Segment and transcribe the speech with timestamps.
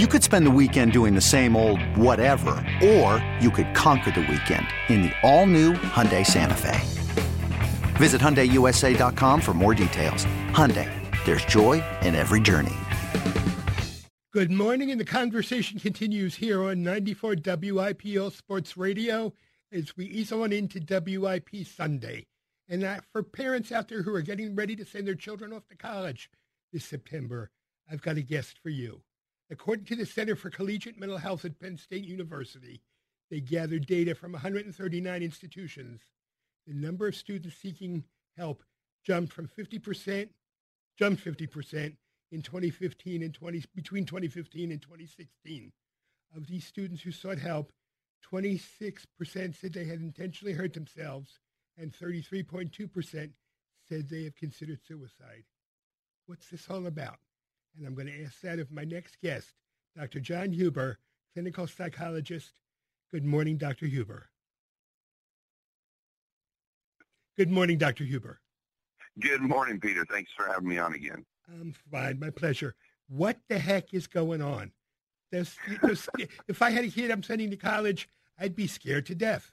[0.00, 4.22] You could spend the weekend doing the same old whatever, or you could conquer the
[4.22, 6.80] weekend in the all-new Hyundai Santa Fe.
[7.94, 10.24] Visit HyundaiUSA.com for more details.
[10.50, 10.90] Hyundai,
[11.24, 12.74] there's joy in every journey.
[14.32, 19.32] Good morning, and the conversation continues here on 94 WIPL Sports Radio
[19.70, 22.26] as we ease on into WIP Sunday.
[22.68, 25.68] And that for parents out there who are getting ready to send their children off
[25.68, 26.30] to college
[26.72, 27.52] this September,
[27.88, 29.00] I've got a guest for you.
[29.50, 32.80] According to the Center for Collegiate Mental Health at Penn State University,
[33.30, 36.00] they gathered data from 139 institutions.
[36.66, 38.04] The number of students seeking
[38.36, 38.62] help
[39.04, 40.28] jumped from 50%,
[40.98, 41.96] jumped 50%
[42.32, 45.72] in 2015 and 20, between 2015 and 2016.
[46.34, 47.70] Of these students who sought help,
[48.32, 51.38] 26% said they had intentionally hurt themselves,
[51.76, 53.30] and 33.2%
[53.86, 55.44] said they have considered suicide.
[56.26, 57.18] What's this all about?
[57.76, 59.48] And I'm going to ask that of my next guest,
[59.96, 60.20] Dr.
[60.20, 60.98] John Huber,
[61.32, 62.52] clinical psychologist.
[63.10, 63.86] Good morning, Dr.
[63.86, 64.28] Huber.
[67.36, 68.04] Good morning, Dr.
[68.04, 68.40] Huber.
[69.18, 70.04] Good morning, Peter.
[70.04, 71.24] Thanks for having me on again.
[71.48, 72.18] I'm fine.
[72.18, 72.74] My pleasure.
[73.08, 74.72] What the heck is going on?
[75.30, 76.08] There's, there's,
[76.48, 79.50] if I had a kid I'm sending to college, I'd be scared to death.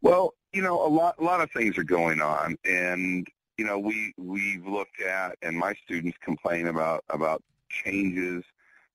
[0.00, 3.26] Well, you know, a lot, a lot of things are going on, and
[3.62, 8.42] you know, we we've looked at, and my students complain about about changes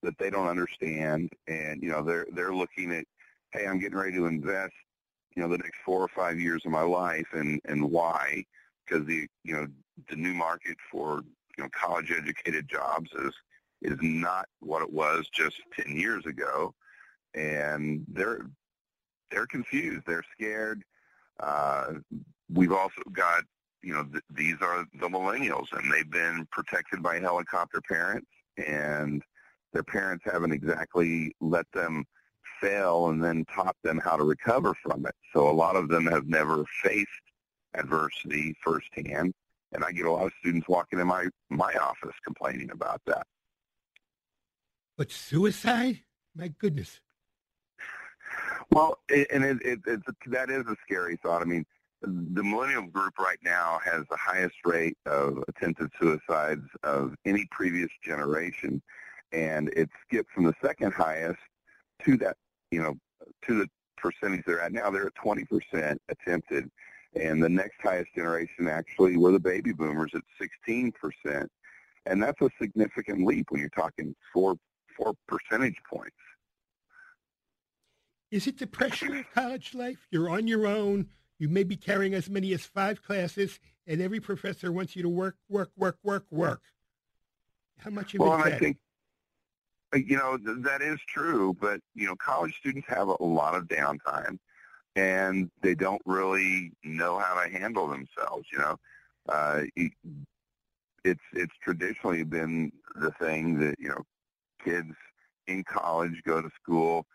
[0.03, 3.05] that they don't understand, and you know, they're they're looking at,
[3.51, 4.73] hey, I'm getting ready to invest,
[5.33, 8.43] you know, the next four or five years of my life, and and why?
[8.85, 9.67] Because the you know
[10.09, 11.21] the new market for
[11.57, 13.33] you know college educated jobs is
[13.83, 16.73] is not what it was just 10 years ago.
[17.35, 18.47] And they're
[19.31, 20.03] they're confused.
[20.05, 20.83] They're scared.
[21.39, 21.93] Uh,
[22.51, 23.43] we've also got
[23.81, 28.27] you know th- these are the millennials and they've been protected by helicopter parents
[28.65, 29.21] and
[29.73, 32.03] their parents haven't exactly let them
[32.59, 36.05] fail and then taught them how to recover from it so a lot of them
[36.05, 37.07] have never faced
[37.75, 39.33] adversity firsthand
[39.73, 43.25] and I get a lot of students walking in my my office complaining about that.
[44.97, 45.99] But suicide?
[46.35, 46.99] My goodness.
[48.71, 51.41] Well, and it, it, it's that is a scary thought.
[51.41, 51.65] I mean,
[52.01, 57.89] the millennial group right now has the highest rate of attempted suicides of any previous
[58.03, 58.81] generation,
[59.31, 61.39] and it skipped from the second highest
[62.03, 62.37] to that,
[62.71, 62.95] you know,
[63.45, 64.89] to the percentage they're at now.
[64.91, 66.69] They're at 20% attempted
[67.15, 70.21] and the next highest generation actually were the baby boomers at
[70.65, 71.47] 16%.
[72.05, 74.55] And that's a significant leap when you're talking four,
[74.95, 76.15] four percentage points.
[78.31, 80.07] Is it the pressure of college life?
[80.11, 81.07] You're on your own.
[81.39, 85.09] You may be carrying as many as five classes, and every professor wants you to
[85.09, 86.61] work, work, work, work, work.
[87.79, 88.31] How much of well?
[88.31, 88.77] Well, I think
[89.93, 94.39] you know that is true, but you know, college students have a lot of downtime
[94.97, 98.47] and they don't really know how to handle themselves.
[98.51, 98.79] You know,
[99.29, 104.03] uh, it's it's traditionally been the thing that you know
[104.63, 104.93] kids
[105.45, 107.05] in college go to school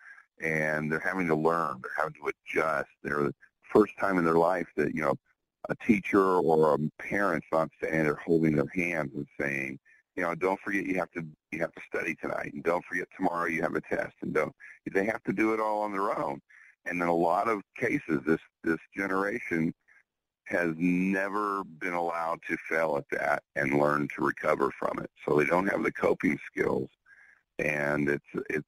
[0.41, 2.89] and they're having to learn, they're having to adjust.
[3.03, 3.35] They're the
[3.73, 5.15] first time in their life that you know
[5.69, 9.79] a teacher or a parent's not standing there holding their hands and saying,
[10.17, 13.09] you know, don't forget you have to you have to study tonight, and don't forget
[13.17, 14.55] tomorrow you have a test, and don't
[14.93, 16.41] they have to do it all on their own.
[16.85, 19.73] And in a lot of cases, this, this generation
[20.47, 25.11] has never been allowed to fail at that and learn to recover from it.
[25.25, 26.89] So they don't have the coping skills.
[27.61, 28.67] And it's, it's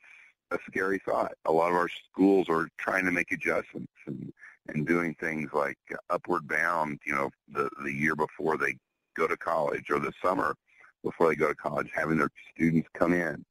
[0.53, 1.33] a scary thought.
[1.47, 4.33] A lot of our schools are trying to make adjustments and,
[4.69, 5.77] and doing things like
[6.11, 8.75] upward bound, you know, the, the year before they
[9.17, 10.55] go to college or the summer
[11.03, 13.45] before they go to college, having their students come in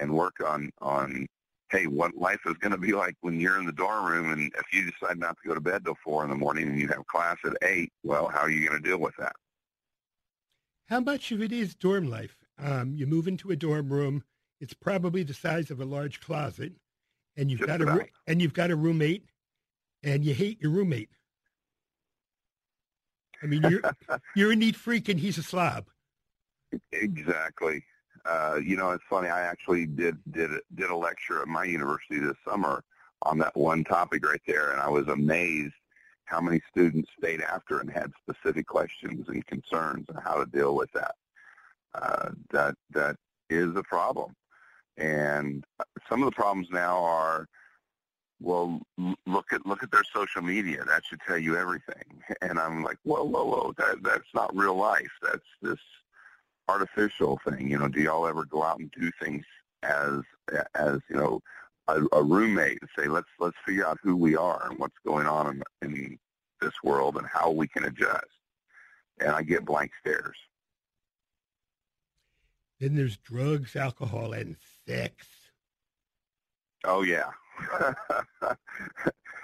[0.00, 1.26] and work on, on
[1.70, 4.50] hey, what life is going to be like when you're in the dorm room and
[4.58, 6.88] if you decide not to go to bed till four in the morning and you
[6.88, 9.34] have class at eight, well, how are you going to deal with that?
[10.86, 12.38] How much of it is dorm life?
[12.58, 14.24] Um, you move into a dorm room.
[14.60, 16.72] It's probably the size of a large closet,
[17.36, 18.00] and you've Just got about.
[18.00, 19.26] a and you've got a roommate,
[20.02, 21.10] and you hate your roommate.
[23.42, 23.82] I mean, you're
[24.36, 25.86] you're a neat freak, and he's a slob.
[26.92, 27.84] Exactly.
[28.24, 29.28] Uh, you know, it's funny.
[29.28, 32.84] I actually did did did a lecture at my university this summer
[33.22, 35.74] on that one topic right there, and I was amazed
[36.24, 40.74] how many students stayed after and had specific questions and concerns on how to deal
[40.74, 41.14] with that.
[41.94, 43.16] Uh, that that
[43.48, 44.34] is a problem,
[44.98, 45.64] and
[46.08, 47.48] some of the problems now are,
[48.40, 48.80] well,
[49.26, 50.84] look at look at their social media.
[50.84, 52.22] That should tell you everything.
[52.42, 55.10] And I'm like, whoa, whoa, whoa, that that's not real life.
[55.22, 55.78] That's this
[56.68, 57.68] artificial thing.
[57.68, 59.44] You know, do y'all ever go out and do things
[59.82, 60.20] as
[60.74, 61.40] as you know
[61.88, 65.26] a, a roommate and say let's let's figure out who we are and what's going
[65.26, 66.18] on in, in
[66.60, 68.26] this world and how we can adjust.
[69.20, 70.36] And I get blank stares.
[72.78, 74.56] Then there's drugs, alcohol, and
[74.86, 75.26] sex.
[76.84, 77.30] Oh yeah.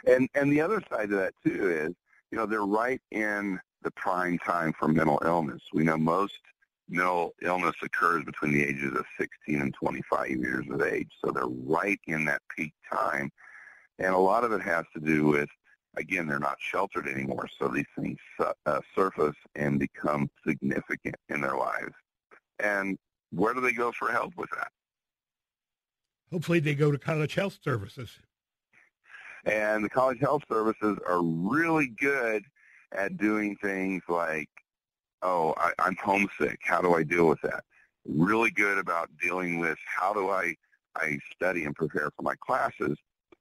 [0.07, 1.95] and and the other side of that too is,
[2.31, 5.63] you know, they're right in the prime time for mental illness.
[5.73, 6.39] We know most
[6.89, 11.11] mental illness occurs between the ages of 16 and 25 years of age.
[11.25, 13.31] So they're right in that peak time.
[13.99, 15.49] And a lot of it has to do with,
[15.97, 17.49] again, they're not sheltered anymore.
[17.59, 21.95] So these things uh, surface and become significant in their lives.
[22.59, 22.99] And
[23.31, 24.69] where do they go for help with that?
[26.33, 28.11] Hopefully they go to college health services.
[29.45, 32.45] And the college health services are really good
[32.93, 34.49] at doing things like
[35.25, 36.61] oh, I, I'm homesick.
[36.63, 37.65] How do I deal with that?
[38.07, 40.55] Really good about dealing with how do I,
[40.97, 42.97] I study and prepare for my classes.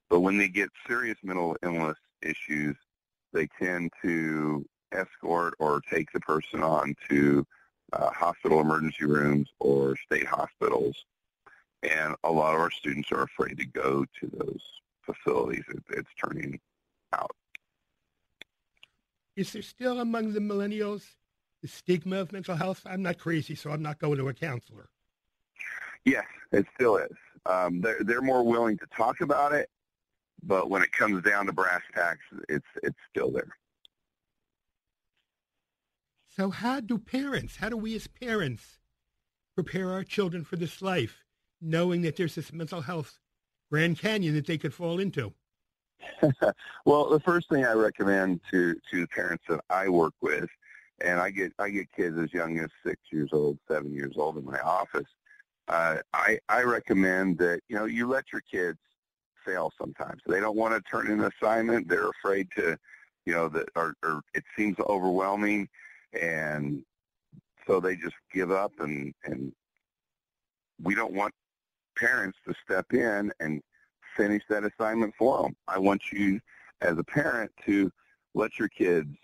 [0.10, 2.78] But when they get serious mental illness issues,
[3.34, 7.46] they tend to escort or take the person on to
[7.92, 10.96] uh, hospital emergency rooms or state hospitals.
[11.84, 14.62] And a lot of our students are afraid to go to those
[15.06, 15.64] facilities.
[15.70, 16.60] It, it's turning
[17.14, 17.36] out.
[19.36, 21.04] Is there still among the millennials
[21.64, 22.82] the stigma of mental health.
[22.86, 24.90] I'm not crazy, so I'm not going to a counselor.
[26.06, 27.16] Yes, it still is.
[27.46, 29.70] Um, they're they're more willing to talk about it,
[30.44, 33.56] but when it comes down to brass tacks, it's it's still there.
[36.28, 38.80] So how do parents, how do we as parents
[39.56, 41.23] prepare our children for this life,
[41.64, 43.20] knowing that there's this mental health
[43.72, 45.34] Grand Canyon that they could fall into?
[46.86, 50.50] well, the first thing I recommend to to parents that I work with
[51.02, 54.38] and I get I get kids as young as six years old, seven years old
[54.38, 55.08] in my office.
[55.68, 58.80] Uh, I I recommend that you know you let your kids
[59.46, 60.22] fail sometimes.
[60.26, 61.88] They don't want to turn in an assignment.
[61.88, 62.78] They're afraid to,
[63.26, 65.68] you know, that or, or it seems overwhelming,
[66.20, 66.84] and
[67.68, 68.72] so they just give up.
[68.80, 69.54] And and
[70.82, 71.34] we don't want
[71.96, 73.62] parents to step in and
[74.16, 75.56] finish that assignment for them.
[75.68, 76.40] I want you
[76.82, 77.92] as a parent to
[78.34, 79.16] let your kids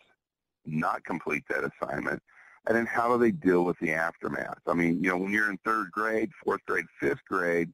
[0.66, 2.21] not complete that assignment?
[2.68, 4.60] And then how do they deal with the aftermath?
[4.68, 7.71] I mean, you know, when you're in third grade, fourth grade, fifth grade,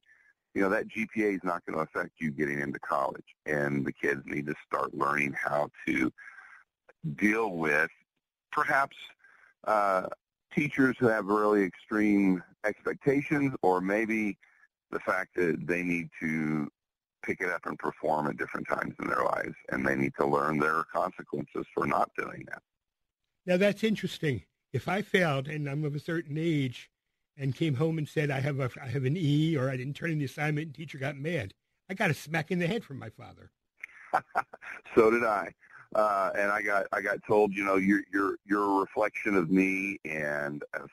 [0.54, 3.34] you know, that GPA is not going to affect you getting into college.
[3.44, 6.10] And the kids need to start learning how to
[7.16, 7.90] deal with
[8.52, 8.96] perhaps
[9.66, 10.06] uh,
[10.54, 14.38] teachers who have really extreme expectations or maybe
[14.96, 16.68] the fact that they need to
[17.22, 20.26] pick it up and perform at different times in their lives and they need to
[20.26, 22.62] learn their consequences for not doing that.
[23.44, 24.44] Now that's interesting.
[24.72, 26.90] If I failed and I'm of a certain age
[27.36, 29.94] and came home and said I have a I have an E or I didn't
[29.94, 31.52] turn in the assignment and teacher got mad,
[31.90, 33.50] I got a smack in the head from my father.
[34.94, 35.52] so did I.
[35.94, 39.50] Uh, and I got I got told, you know, you're you're you're a reflection of
[39.50, 40.90] me, and if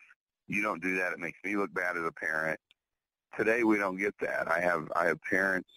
[0.47, 2.59] you don't do that, it makes me look bad as a parent.
[3.37, 4.51] Today we don't get that.
[4.51, 5.69] I have I have parents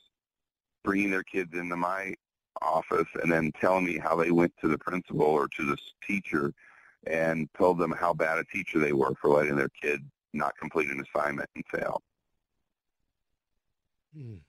[0.84, 2.14] bringing their kids into my
[2.62, 5.76] office and then telling me how they went to the principal or to the
[6.06, 6.52] teacher
[7.06, 10.00] and told them how bad a teacher they were for letting their kid
[10.32, 12.02] not complete an assignment and fail.
[14.16, 14.40] Mm.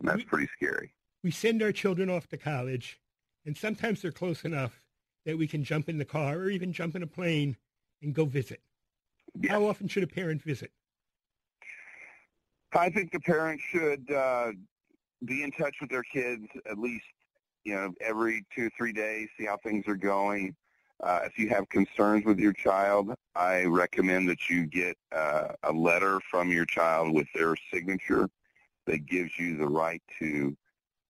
[0.00, 0.92] And that's we, pretty scary.
[1.22, 3.00] We send our children off to college,
[3.46, 4.82] and sometimes they're close enough
[5.24, 7.56] that we can jump in the car or even jump in a plane
[8.02, 8.60] and go visit.
[9.40, 9.52] Yes.
[9.52, 10.70] How often should a parent visit?
[12.72, 14.52] I think the parent should uh,
[15.24, 17.04] be in touch with their kids at least
[17.64, 20.54] you know every two or three days see how things are going
[21.02, 25.72] uh, if you have concerns with your child i recommend that you get uh, a
[25.72, 28.28] letter from your child with their signature
[28.86, 30.54] that gives you the right to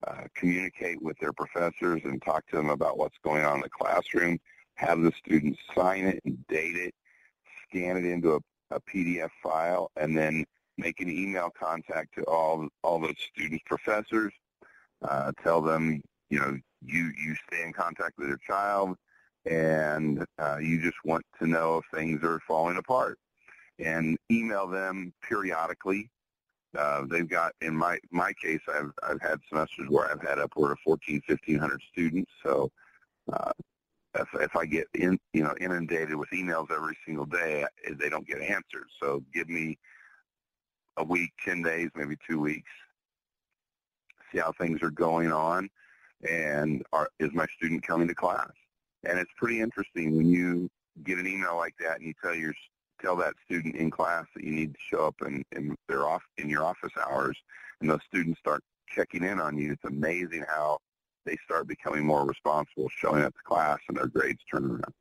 [0.06, 3.70] uh, communicate with their professors and talk to them about what's going on in the
[3.70, 4.38] classroom
[4.74, 6.94] have the students sign it and date it
[7.74, 8.38] scan it into a,
[8.74, 10.44] a pdf file and then
[10.78, 14.32] make an email contact to all all those students, professors.
[15.02, 16.00] Uh, tell them,
[16.30, 18.96] you know, you you stay in contact with your child,
[19.46, 23.18] and uh, you just want to know if things are falling apart,
[23.78, 26.08] and email them periodically.
[26.76, 30.72] Uh, they've got, in my my case, I've I've had semesters where I've had upward
[30.72, 32.32] of 14, 1500 students.
[32.42, 32.70] So
[33.32, 33.52] uh,
[34.14, 37.64] if, if I get in, you know, inundated with emails every single day,
[37.98, 38.88] they don't get answered.
[39.00, 39.78] So give me
[40.96, 42.70] a week, 10 days, maybe two weeks,
[44.32, 45.68] see how things are going on,
[46.28, 48.52] and are, is my student coming to class?
[49.04, 50.70] And it's pretty interesting when you
[51.02, 52.54] get an email like that and you tell your
[53.02, 56.22] tell that student in class that you need to show up in, in their off
[56.38, 57.36] in your office hours,
[57.80, 59.72] and those students start checking in on you.
[59.72, 60.78] It's amazing how
[61.24, 64.94] they start becoming more responsible, showing up to class, and their grades turn around.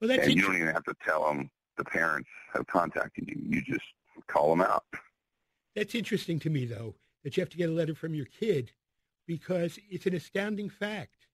[0.00, 3.36] Well, that's and you don't even have to tell them the parents have contacted you.
[3.46, 3.84] You just
[4.26, 4.84] call them out.
[5.74, 8.72] That's interesting to me, though, that you have to get a letter from your kid
[9.26, 11.26] because it's an astounding fact.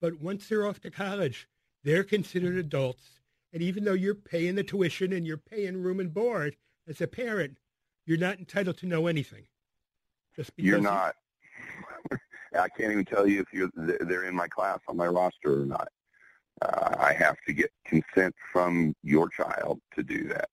[0.00, 1.48] But once they're off to college,
[1.82, 3.20] they're considered adults.
[3.52, 7.06] And even though you're paying the tuition and you're paying room and board as a
[7.06, 7.56] parent,
[8.04, 9.46] you're not entitled to know anything.
[10.34, 11.14] Just because you're not.
[12.58, 15.66] I can't even tell you if you're they're in my class on my roster or
[15.66, 15.88] not.
[16.62, 20.48] Uh, I have to get consent from your child to do that.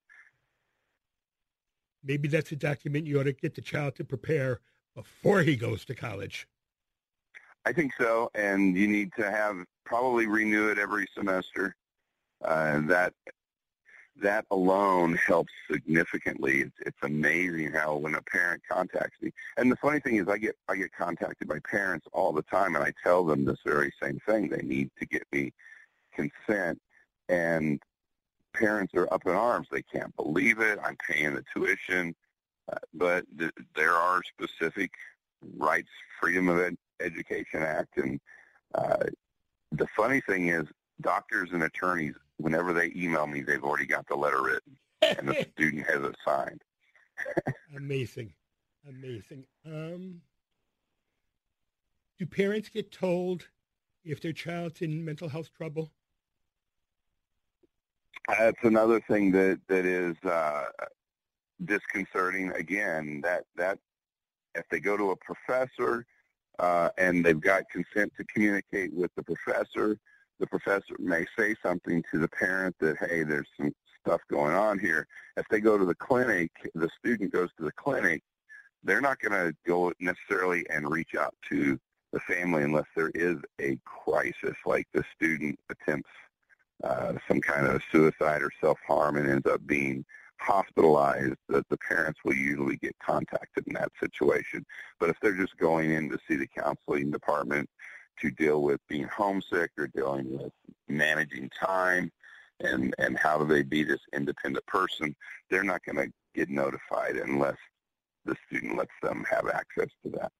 [2.04, 4.60] Maybe that's a document you ought to get the child to prepare
[4.94, 6.46] before he goes to college.
[7.64, 9.56] I think so, and you need to have
[9.86, 11.74] probably renew it every semester.
[12.44, 13.14] Uh, that
[14.20, 16.60] that alone helps significantly.
[16.60, 20.38] It's, it's amazing how when a parent contacts me, and the funny thing is, I
[20.38, 23.92] get I get contacted by parents all the time, and I tell them this very
[24.02, 24.48] same thing.
[24.48, 25.52] They need to get me
[26.14, 26.80] consent,
[27.28, 27.82] and
[28.52, 29.68] parents are up in arms.
[29.70, 30.78] They can't believe it.
[30.82, 32.14] I'm paying the tuition,
[32.72, 34.92] uh, but th- there are specific
[35.56, 35.90] rights,
[36.20, 38.20] Freedom of Ed- Education Act, and
[38.74, 39.04] uh,
[39.72, 40.66] the funny thing is,
[41.00, 45.46] doctors and attorneys, whenever they email me, they've already got the letter written, and the
[45.52, 46.62] student has it signed.
[47.76, 48.32] amazing,
[48.88, 49.46] amazing.
[49.66, 50.20] Um,
[52.18, 53.48] do parents get told
[54.04, 55.90] if their child's in mental health trouble?
[58.28, 60.66] That's another thing that that is uh,
[61.64, 62.52] disconcerting.
[62.52, 63.78] Again, that that
[64.54, 66.06] if they go to a professor
[66.58, 69.98] uh, and they've got consent to communicate with the professor,
[70.40, 73.72] the professor may say something to the parent that hey, there's some
[74.04, 75.06] stuff going on here.
[75.36, 78.22] If they go to the clinic, the student goes to the clinic.
[78.82, 81.78] They're not going to go necessarily and reach out to
[82.12, 86.10] the family unless there is a crisis, like the student attempts
[86.82, 90.04] uh, some kind of suicide or self-harm and ends up being
[90.38, 94.64] hospitalized, that the parents will usually get contacted in that situation.
[95.00, 97.70] But if they're just going in to see the counseling department
[98.20, 100.52] to deal with being homesick or dealing with
[100.88, 102.10] managing time
[102.60, 105.14] and, and how do they be this independent person,
[105.50, 107.56] they're not going to get notified unless
[108.24, 110.32] the student lets them have access to that.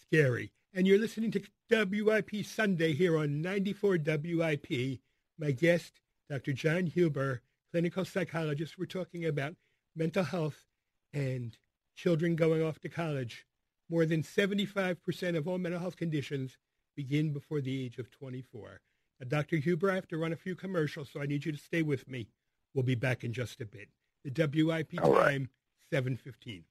[0.00, 0.52] Scary.
[0.74, 5.00] And you're listening to WIP Sunday here on 94 WIP.
[5.38, 6.52] My guest, Dr.
[6.52, 8.78] John Huber, clinical psychologist.
[8.78, 9.54] We're talking about
[9.94, 10.64] mental health
[11.12, 11.56] and
[11.94, 13.46] children going off to college.
[13.90, 16.58] More than 75% of all mental health conditions
[16.94, 18.80] begin before the age of 24.
[19.20, 19.56] Now, Dr.
[19.56, 22.08] Huber, I have to run a few commercials, so I need you to stay with
[22.08, 22.28] me.
[22.74, 23.88] We'll be back in just a bit.
[24.24, 25.48] The WIP All time, right.
[25.90, 26.64] 715.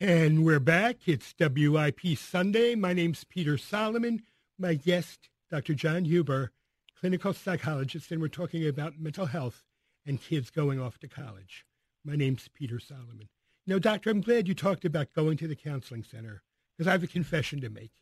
[0.00, 0.96] And we're back.
[1.06, 2.74] It's WIP Sunday.
[2.74, 4.22] My name's Peter Solomon.
[4.58, 5.74] My guest, Dr.
[5.74, 6.50] John Huber,
[6.98, 9.64] clinical psychologist, and we're talking about mental health
[10.04, 11.64] and kids going off to college.
[12.04, 13.28] My name's Peter Solomon.
[13.66, 16.42] Know, doctor, I'm glad you talked about going to the counseling center
[16.76, 17.92] because I have a confession to make.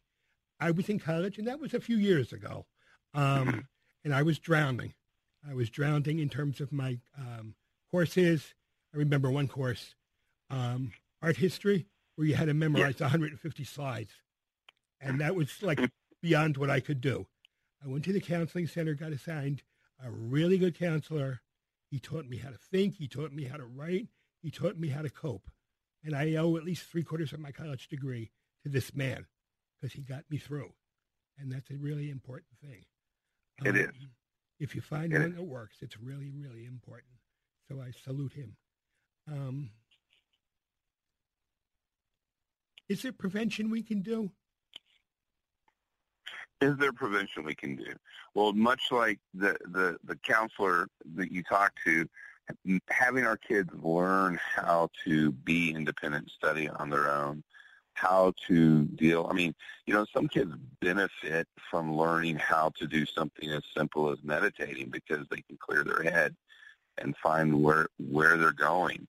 [0.58, 2.66] I was in college, and that was a few years ago,
[3.14, 3.68] um,
[4.04, 4.94] and I was drowning.
[5.48, 7.54] I was drowning in terms of my um,
[7.90, 8.54] courses.
[8.94, 9.94] I remember one course.
[10.50, 14.12] Um, art history where you had to memorize 150 slides.
[15.00, 15.80] And that was like
[16.22, 17.26] beyond what I could do.
[17.84, 19.62] I went to the counseling center, got assigned
[20.04, 21.40] a really good counselor.
[21.90, 22.96] He taught me how to think.
[22.96, 24.08] He taught me how to write.
[24.42, 25.48] He taught me how to cope.
[26.04, 28.30] And I owe at least three quarters of my college degree
[28.64, 29.26] to this man
[29.80, 30.72] because he got me through.
[31.38, 32.84] And that's a really important thing.
[33.64, 34.06] It um, is.
[34.58, 35.36] If you find it one is.
[35.36, 37.14] that works, it's really, really important.
[37.68, 38.56] So I salute him.
[39.30, 39.70] Um,
[42.92, 44.30] Is there prevention we can do?
[46.60, 47.94] Is there prevention we can do?
[48.34, 52.06] Well, much like the, the, the counselor that you talked to,
[52.88, 57.42] having our kids learn how to be independent, study on their own,
[57.94, 59.26] how to deal.
[59.30, 59.54] I mean,
[59.86, 64.90] you know, some kids benefit from learning how to do something as simple as meditating
[64.90, 66.34] because they can clear their head
[66.98, 69.06] and find where where they're going.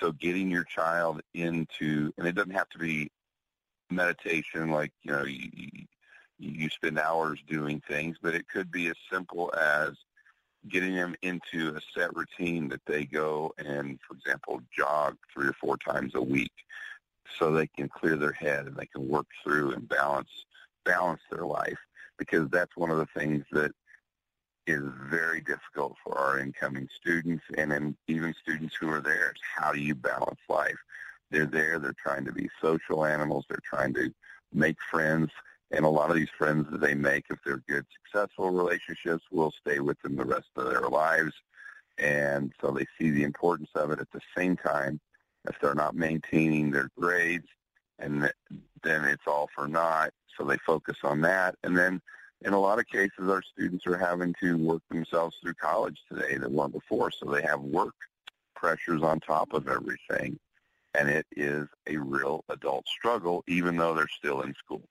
[0.00, 3.10] So getting your child into, and it doesn't have to be
[3.90, 5.86] meditation, like you know, you,
[6.38, 9.92] you spend hours doing things, but it could be as simple as
[10.68, 15.52] getting them into a set routine that they go and, for example, jog three or
[15.54, 16.52] four times a week,
[17.38, 20.28] so they can clear their head and they can work through and balance
[20.84, 21.78] balance their life.
[22.18, 23.72] Because that's one of the things that
[24.66, 29.30] is very difficult for our incoming students and then even students who are there.
[29.30, 30.78] It's how do you balance life?
[31.30, 31.78] They're there.
[31.78, 33.44] They're trying to be social animals.
[33.48, 34.12] They're trying to
[34.52, 35.30] make friends.
[35.74, 39.50] And a lot of these friends that they make, if they're good, successful relationships, will
[39.50, 41.32] stay with them the rest of their lives.
[41.98, 45.00] And so they see the importance of it at the same time.
[45.48, 47.48] If they're not maintaining their grades,
[47.98, 48.30] and
[48.82, 50.10] then it's all for naught.
[50.38, 51.56] So they focus on that.
[51.64, 52.00] And then
[52.42, 56.36] in a lot of cases, our students are having to work themselves through college today
[56.36, 57.10] that weren't before.
[57.10, 57.94] So they have work
[58.54, 60.38] pressures on top of everything.
[60.94, 64.82] And it is a real adult struggle, even though they're still in school.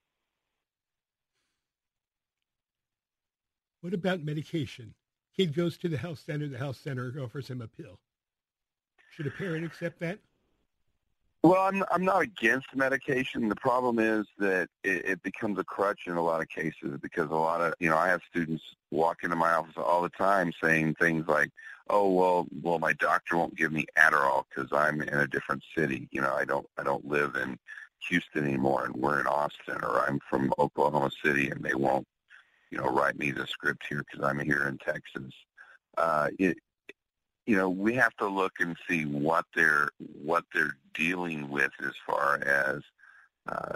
[3.84, 4.94] What about medication?
[5.36, 8.00] Kid goes to the health center, the health center offers him a pill.
[9.12, 10.20] Should a parent accept that?
[11.44, 13.50] Well, I'm I'm not against medication.
[13.50, 17.30] The problem is that it, it becomes a crutch in a lot of cases because
[17.30, 20.54] a lot of you know I have students walk into my office all the time
[20.64, 21.52] saying things like,
[21.90, 26.08] "Oh, well, well, my doctor won't give me Adderall because I'm in a different city.
[26.14, 27.60] You know, I don't I don't live in
[28.08, 32.08] Houston anymore, and we're in Austin, or I'm from Oklahoma City, and they won't,
[32.74, 35.32] you know, write me the script here because I'm here in Texas."
[35.96, 36.58] Uh, it,
[37.46, 41.94] you know, we have to look and see what they're what they're dealing with as
[42.06, 42.82] far as
[43.48, 43.76] uh,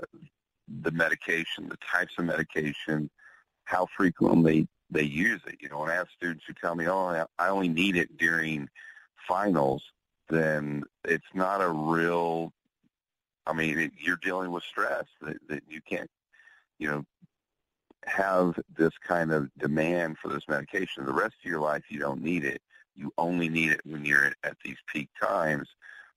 [0.81, 3.09] the medication, the types of medication,
[3.65, 5.57] how frequently they use it.
[5.59, 8.67] You know, when I have students who tell me, "Oh, I only need it during
[9.27, 9.83] finals,"
[10.27, 12.51] then it's not a real.
[13.45, 16.09] I mean, it, you're dealing with stress that, that you can't,
[16.79, 17.05] you know,
[18.05, 21.05] have this kind of demand for this medication.
[21.05, 22.61] The rest of your life, you don't need it
[22.97, 25.69] you only need it when you're at these peak times,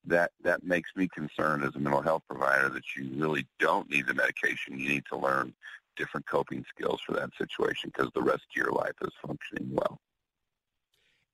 [0.07, 4.07] that that makes me concerned as a mental health provider that you really don't need
[4.07, 4.79] the medication.
[4.79, 5.53] You need to learn
[5.97, 10.01] different coping skills for that situation because the rest of your life is functioning well.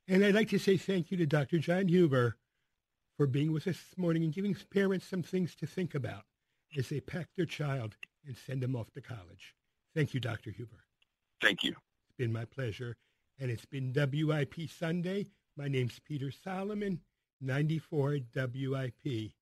[0.09, 1.59] And I'd like to say thank you to Dr.
[1.59, 2.37] John Huber
[3.17, 6.25] for being with us this morning and giving parents some things to think about
[6.77, 9.55] as they pack their child and send them off to college.
[9.97, 10.51] Thank you, Dr.
[10.51, 10.85] Huber.
[11.41, 11.71] Thank you.
[11.71, 12.99] It's been my pleasure.
[13.41, 15.29] And it's been WIP Sunday.
[15.57, 17.01] My name's Peter Solomon,
[17.41, 19.33] 94 WIP.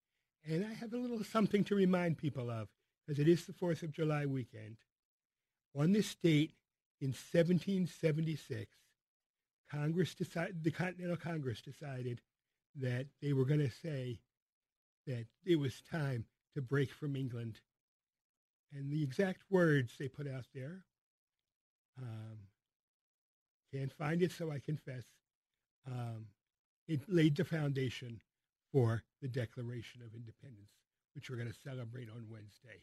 [0.49, 2.69] And I have a little something to remind people of,
[3.05, 4.77] because it is the 4th of July weekend.
[5.77, 6.53] On this date
[7.01, 8.71] in 1776,
[9.69, 12.21] Congress decided, the Continental Congress decided
[12.77, 14.21] that they were going to say
[15.09, 17.59] that it was time to break from England.
[18.75, 20.85] And the exact words they put out there,
[22.01, 22.39] um,
[23.73, 25.05] can't find it, so I confess,
[25.87, 26.27] um,
[26.89, 28.21] it laid the foundation
[28.73, 30.71] for the Declaration of Independence,
[31.15, 32.83] which we're going to celebrate on Wednesday.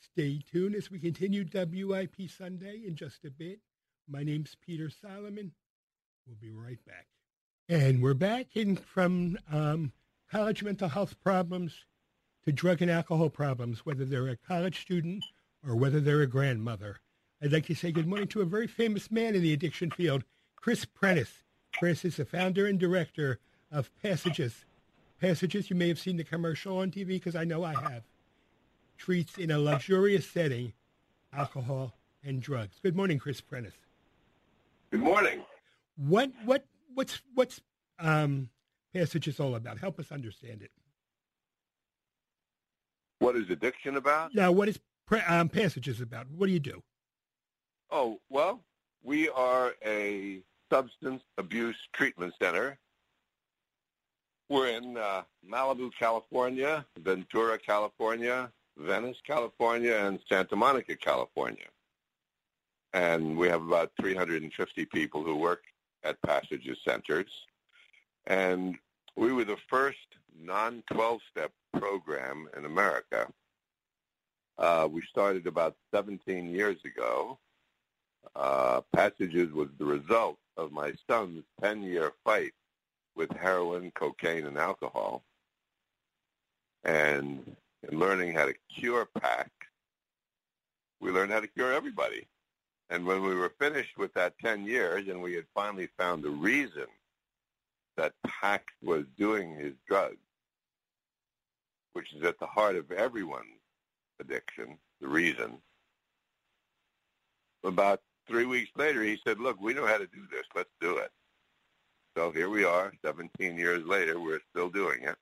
[0.00, 3.60] Stay tuned as we continue WIP Sunday in just a bit.
[4.08, 5.52] My name's Peter Solomon.
[6.26, 7.06] We'll be right back.
[7.68, 9.92] And we're back in from um,
[10.30, 11.84] college mental health problems
[12.44, 15.24] to drug and alcohol problems, whether they're a college student
[15.66, 17.00] or whether they're a grandmother.
[17.42, 20.24] I'd like to say good morning to a very famous man in the addiction field,
[20.56, 21.44] Chris Prentiss.
[21.78, 23.38] Chris is the founder and director
[23.70, 24.64] of Passages.
[25.20, 28.04] Passages, you may have seen the commercial on TV because I know I have,
[28.96, 30.72] treats in a luxurious setting
[31.32, 32.76] alcohol and drugs.
[32.82, 33.74] Good morning, Chris Prentiss.
[34.90, 35.42] Good morning.
[35.96, 37.60] What what what's what's
[37.98, 38.48] um,
[38.92, 39.78] Passages all about?
[39.78, 40.70] Help us understand it.
[43.20, 44.34] What is addiction about?
[44.34, 44.80] Now, what is
[45.28, 46.26] um, Passages about?
[46.30, 46.82] What do you do?
[47.90, 48.60] Oh well,
[49.02, 52.78] we are a substance abuse treatment center.
[54.48, 61.66] We're in uh, Malibu, California, Ventura, California, Venice, California, and Santa Monica, California.
[62.92, 65.62] And we have about 350 people who work
[66.02, 67.30] at Passages Centers.
[68.26, 68.76] And
[69.16, 69.98] we were the first
[70.36, 73.28] non-12-step program in America.
[74.58, 77.38] Uh, we started about 17 years ago.
[78.36, 82.52] Uh, Passages was the result of my son's 10-year fight
[83.16, 85.22] with heroin, cocaine, and alcohol.
[86.84, 87.56] And
[87.90, 89.50] in learning how to cure Pax,
[91.00, 92.26] we learned how to cure everybody.
[92.90, 96.30] And when we were finished with that 10 years and we had finally found the
[96.30, 96.86] reason
[97.96, 100.18] that Pax was doing his drugs,
[101.92, 103.60] which is at the heart of everyone's
[104.20, 105.58] addiction, the reason,
[107.64, 110.44] about three weeks later, he said, look, we know how to do this.
[110.54, 111.10] Let's do it.
[112.16, 115.16] So here we are, 17 years later, we're still doing it.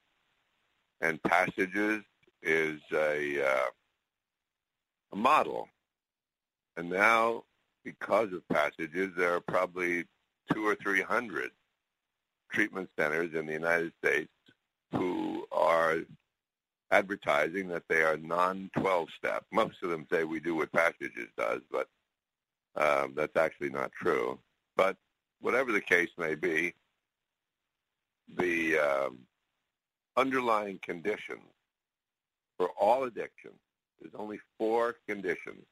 [1.00, 2.02] And Passages
[2.42, 3.66] is a, uh,
[5.12, 5.68] a model.
[6.76, 7.44] And now,
[7.84, 10.04] because of Passages, there are probably
[10.52, 11.50] two or three hundred
[12.50, 14.30] treatment centers in the United States
[14.92, 15.98] who are
[16.90, 19.44] advertising that they are non-12 step.
[19.52, 21.88] Most of them say we do what Passages does, but
[22.76, 24.38] um, that's actually not true.
[24.76, 24.96] But
[25.40, 26.74] whatever the case may be,
[28.36, 29.18] the um,
[30.16, 31.40] underlying conditions
[32.56, 33.52] for all addiction,
[34.00, 35.64] there's only four conditions,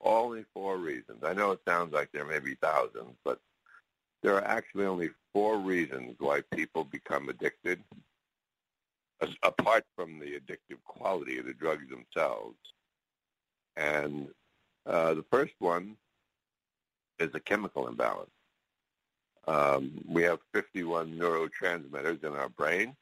[0.00, 1.22] only four reasons.
[1.22, 3.40] I know it sounds like there may be thousands, but
[4.22, 7.82] there are actually only four reasons why people become addicted,
[9.42, 12.56] apart from the addictive quality of the drugs themselves.
[13.76, 14.28] And
[14.86, 15.96] uh, the first one
[17.18, 18.30] is a chemical imbalance.
[19.48, 22.96] Um, we have 51 neurotransmitters in our brain,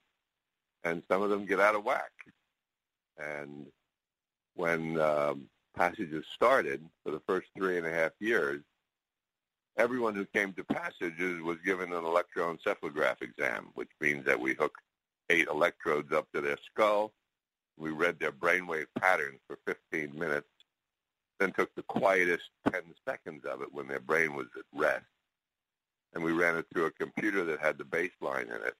[0.84, 2.12] and some of them get out of whack.
[3.18, 3.66] And
[4.54, 8.62] when um, passages started for the first three and a half years,
[9.78, 14.74] everyone who came to passages was given an electroencephalograph exam, which means that we hook
[15.30, 17.12] eight electrodes up to their skull.
[17.76, 20.48] We read their brainwave patterns for 15 minutes,
[21.40, 25.04] then took the quietest 10 seconds of it when their brain was at rest.
[26.14, 28.74] And we ran it through a computer that had the baseline in it.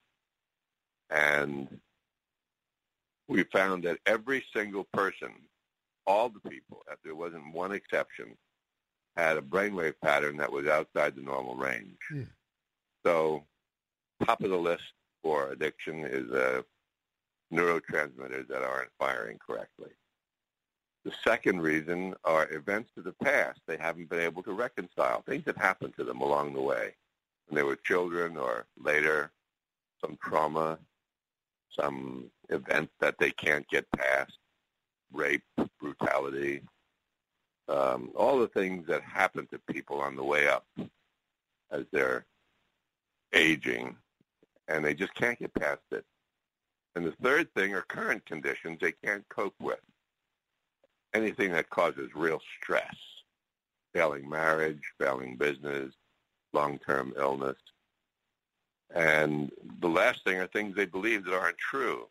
[1.09, 1.79] And
[3.27, 5.31] we found that every single person,
[6.07, 8.37] all the people, if there wasn't one exception,
[9.17, 11.97] had a brainwave pattern that was outside the normal range.
[12.09, 12.23] Hmm.
[13.05, 13.43] So
[14.25, 14.83] top of the list
[15.25, 16.61] for addiction is uh,
[17.51, 19.89] neurotransmitters that aren't firing correctly.
[21.03, 25.43] The second reason are events of the past they haven't been able to reconcile, things
[25.45, 26.93] that happened to them along the way
[27.47, 29.31] when they were children or later,
[29.99, 30.77] some trauma,
[31.71, 34.37] some event that they can't get past,
[35.11, 35.41] rape,
[35.81, 36.61] brutality,
[37.67, 40.67] um, all the things that happen to people on the way up
[41.71, 42.25] as they're
[43.33, 43.95] aging,
[44.67, 46.05] and they just can't get past it.
[46.95, 49.79] And the third thing are current conditions they can't cope with.
[51.13, 52.95] Anything that causes real stress,
[53.93, 55.93] failing marriage, failing business,
[56.53, 57.57] long-term illness.
[58.93, 59.51] And
[59.81, 62.07] the last thing are things they believe that aren't true.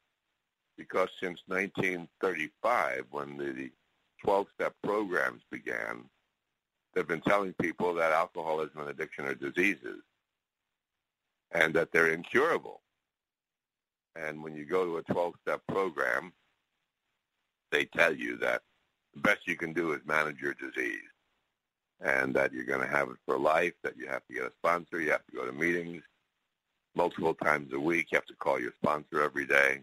[0.76, 3.70] Because since 1935, when the
[4.26, 6.04] 12-step programs began,
[6.92, 10.02] they've been telling people that alcoholism and addiction are diseases
[11.52, 12.80] and that they're incurable.
[14.16, 16.32] And when you go to a 12-step program,
[17.72, 18.62] they tell you that
[19.14, 20.98] the best you can do is manage your disease
[22.00, 24.52] and that you're going to have it for life, that you have to get a
[24.58, 26.02] sponsor, you have to go to meetings
[26.94, 29.80] multiple times a week, you have to call your sponsor every day.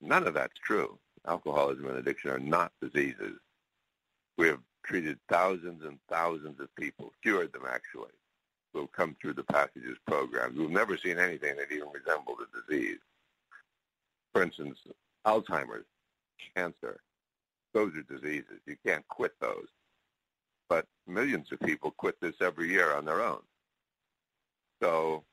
[0.00, 0.98] None of that's true.
[1.26, 3.38] Alcoholism and addiction are not diseases.
[4.36, 8.12] We have treated thousands and thousands of people, cured them actually,
[8.86, 12.98] come through the Passages program, who've never seen anything that even resembled a disease.
[14.32, 14.78] For instance,
[15.26, 15.86] Alzheimer's,
[16.54, 17.00] cancer,
[17.74, 18.60] those are diseases.
[18.66, 19.66] You can't quit those.
[20.68, 23.40] But millions of people quit this every year on their own.
[24.82, 25.24] So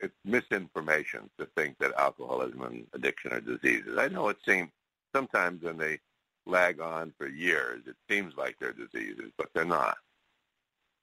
[0.00, 3.98] it's misinformation to think that alcoholism and addiction are diseases.
[3.98, 4.70] I know it seems
[5.14, 5.98] sometimes when they
[6.46, 7.82] lag on for years.
[7.86, 9.98] It seems like they're diseases, but they're not.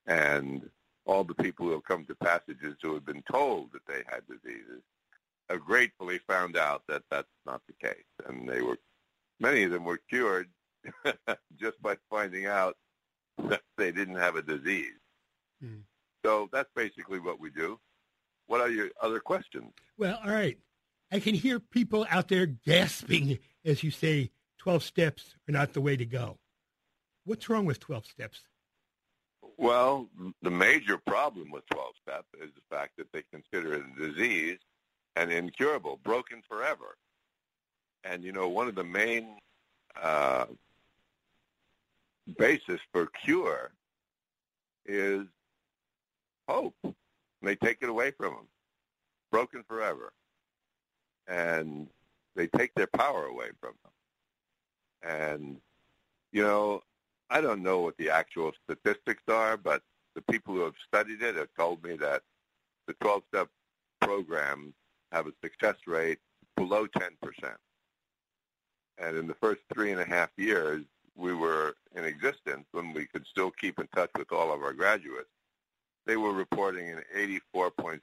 [0.08, 0.70] And
[1.08, 4.22] all the people who have come to passages who have been told that they had
[4.28, 4.82] diseases
[5.50, 8.04] have gratefully found out that that's not the case.
[8.28, 8.78] And they were,
[9.40, 10.50] many of them were cured
[11.60, 12.76] just by finding out
[13.46, 15.00] that they didn't have a disease.
[15.64, 15.84] Mm.
[16.26, 17.80] So that's basically what we do.
[18.48, 19.72] What are your other questions?
[19.98, 20.58] Well, all right.
[21.12, 25.82] I can hear people out there gasping as you say, 12 steps are not the
[25.82, 26.40] way to go.
[27.26, 28.40] What's wrong with 12 steps?
[29.58, 30.08] Well,
[30.44, 34.60] the major problem with 12 step is the fact that they consider it a disease
[35.16, 36.96] and incurable, broken forever.
[38.04, 39.38] And, you know, one of the main
[40.02, 40.46] uh,
[42.38, 43.72] basis for cure
[44.86, 45.26] is
[46.48, 46.76] hope.
[46.84, 46.94] And
[47.42, 48.48] they take it away from them,
[49.32, 50.14] broken forever.
[51.28, 51.88] And
[52.36, 55.12] they take their power away from them.
[55.12, 55.58] And,
[56.32, 56.84] you know,
[57.30, 59.82] I don't know what the actual statistics are, but
[60.16, 62.24] the people who have studied it have told me that
[62.88, 63.50] the 12-step
[64.02, 64.74] programs
[65.12, 66.20] have a success rate
[66.56, 67.12] below 10%.
[68.98, 70.84] And in the first three and a half years
[71.16, 74.74] we were in existence, when we could still keep in touch with all of our
[74.74, 75.30] graduates,
[76.06, 78.00] they were reporting an 84.6%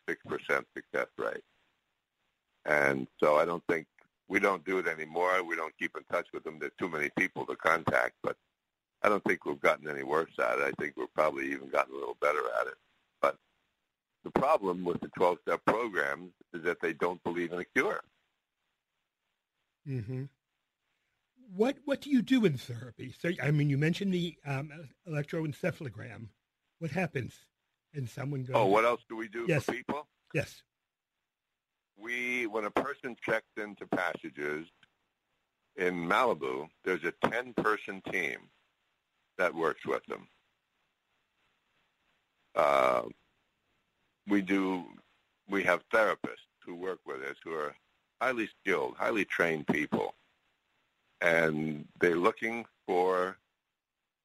[0.76, 1.42] success rate.
[2.66, 3.86] And so I don't think
[4.28, 5.42] we don't do it anymore.
[5.42, 6.58] We don't keep in touch with them.
[6.58, 8.36] There's too many people to contact, but
[9.04, 10.64] I don't think we've gotten any worse at it.
[10.64, 12.74] I think we've probably even gotten a little better at it.
[13.20, 13.36] But
[14.24, 18.00] the problem with the 12-step programs is that they don't believe in a cure.
[19.86, 20.24] Mm-hmm.
[21.54, 23.14] What what do you do in therapy?
[23.20, 24.72] So I mean, you mentioned the um,
[25.06, 26.28] electroencephalogram.
[26.78, 27.34] What happens?
[27.92, 28.56] And someone goes.
[28.56, 29.64] Oh, what else do we do yes.
[29.64, 30.08] for people?
[30.32, 30.62] Yes.
[31.96, 34.66] We, when a person checks into passages
[35.76, 38.38] in Malibu, there's a 10-person team
[39.38, 40.26] that works with them.
[42.54, 43.02] Uh,
[44.28, 44.84] we do.
[45.48, 47.74] We have therapists who work with us who are
[48.20, 50.14] highly skilled, highly trained people,
[51.20, 53.36] and they're looking for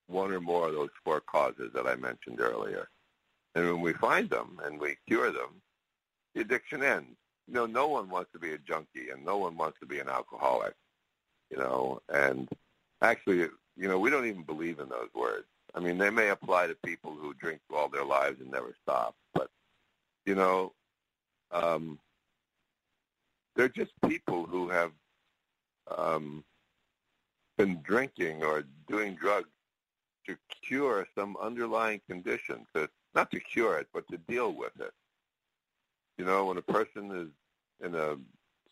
[0.07, 2.89] one or more of those four causes that I mentioned earlier.
[3.55, 5.61] And when we find them and we cure them,
[6.33, 7.17] the addiction ends.
[7.47, 9.99] You know, no one wants to be a junkie and no one wants to be
[9.99, 10.75] an alcoholic,
[11.49, 12.47] you know, and
[13.01, 13.47] actually,
[13.79, 15.45] you know, we don't even believe in those words.
[15.73, 19.15] I mean, they may apply to people who drink all their lives and never stop,
[19.33, 19.49] but,
[20.25, 20.73] you know,
[21.51, 21.97] um,
[23.55, 24.91] they're just people who have
[25.97, 26.43] um,
[27.57, 29.49] been drinking or doing drugs
[30.27, 34.91] to cure some underlying condition, to not to cure it, but to deal with it.
[36.17, 38.17] You know, when a person is in a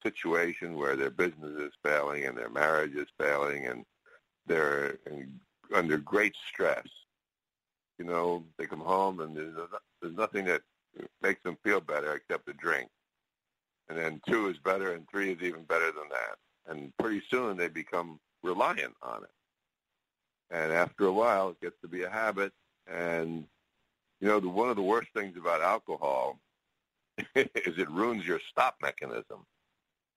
[0.03, 3.85] situation where their business is failing and their marriage is failing and
[4.47, 5.39] they're in,
[5.73, 6.87] under great stress,
[7.99, 9.55] you know, they come home and there's,
[10.01, 10.61] there's nothing that
[11.21, 12.89] makes them feel better except a drink.
[13.89, 16.37] And then two is better and three is even better than that.
[16.67, 19.29] And pretty soon they become reliant on it.
[20.49, 22.51] And after a while, it gets to be a habit.
[22.87, 23.45] And,
[24.19, 26.39] you know, the, one of the worst things about alcohol
[27.35, 29.45] is it ruins your stop mechanism.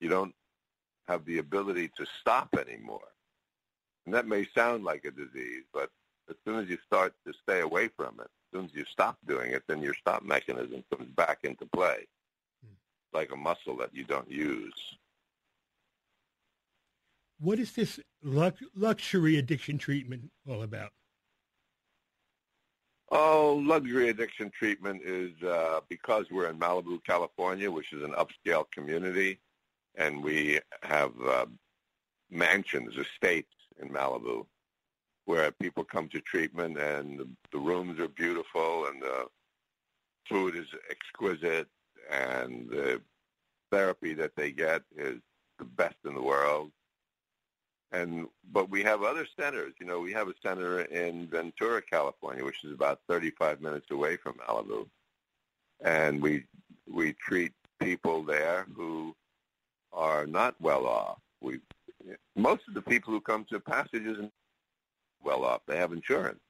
[0.00, 0.34] You don't
[1.08, 3.09] have the ability to stop anymore.
[4.06, 5.90] And that may sound like a disease, but
[6.28, 9.18] as soon as you start to stay away from it, as soon as you stop
[9.26, 12.06] doing it, then your stop mechanism comes back into play,
[12.64, 12.74] hmm.
[13.12, 14.74] like a muscle that you don't use.
[17.38, 20.92] What is this luxury addiction treatment all about?
[23.12, 28.70] Oh, luxury addiction treatment is uh, because we're in Malibu, California, which is an upscale
[28.70, 29.40] community,
[29.96, 31.46] and we have uh,
[32.30, 34.46] mansions, estates in Malibu,
[35.24, 39.26] where people come to treatment, and the, rooms are beautiful, and the
[40.28, 41.68] food is exquisite,
[42.10, 43.00] and the
[43.70, 45.18] therapy that they get is
[45.58, 46.70] the best in the world
[47.92, 49.74] and but we have other centers.
[49.80, 54.16] You know, we have a center in Ventura, California, which is about 35 minutes away
[54.16, 54.86] from Malibu,
[55.84, 56.44] and we
[56.88, 59.14] we treat people there who
[59.92, 61.18] are not well off.
[61.40, 61.60] We
[62.40, 64.18] most of the people who come to passages
[65.22, 65.62] well off.
[65.66, 66.40] They have insurance.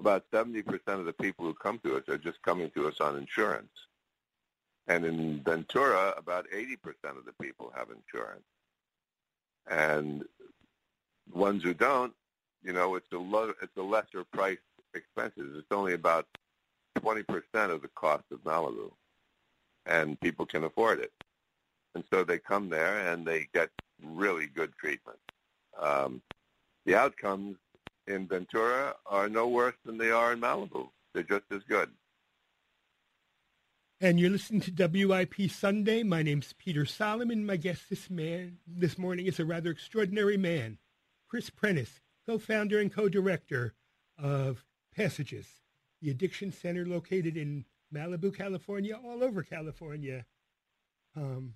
[0.00, 3.16] About 70% of the people who come to us are just coming to us on
[3.16, 3.70] insurance.
[4.86, 6.76] And in Ventura, about 80%
[7.16, 8.44] of the people have insurance.
[9.70, 10.24] And
[11.32, 12.12] ones who don't,
[12.62, 14.58] you know, it's a lo- it's a lesser price
[14.94, 15.56] expenses.
[15.56, 16.26] It's only about
[16.98, 17.24] 20%
[17.70, 18.92] of the cost of Malibu,
[19.86, 21.12] and people can afford it.
[21.94, 23.70] And so they come there and they get
[24.04, 25.18] really good treatment.
[25.80, 26.22] Um,
[26.86, 27.56] the outcomes
[28.06, 30.88] in Ventura are no worse than they are in Malibu.
[31.12, 31.90] They're just as good.
[34.00, 36.02] And you're listening to WIP Sunday.
[36.02, 37.46] My name's Peter Solomon.
[37.46, 40.78] My guest this man this morning is a rather extraordinary man.
[41.28, 43.74] Chris Prentiss, co-founder and co-director
[44.18, 44.64] of
[44.94, 45.46] Passages,
[46.02, 47.64] the addiction center located in
[47.94, 50.26] Malibu, California, all over California.
[51.16, 51.54] Um,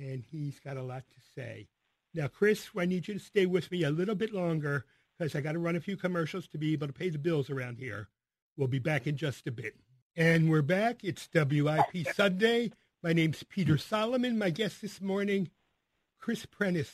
[0.00, 1.68] and he's got a lot to say.
[2.14, 4.86] Now, Chris, I need you to stay with me a little bit longer
[5.18, 7.50] because I got to run a few commercials to be able to pay the bills
[7.50, 8.08] around here.
[8.56, 9.76] We'll be back in just a bit.
[10.16, 11.04] And we're back.
[11.04, 12.72] It's WIP Sunday.
[13.02, 14.38] My name's Peter Solomon.
[14.38, 15.50] My guest this morning,
[16.18, 16.90] Chris Prentiss,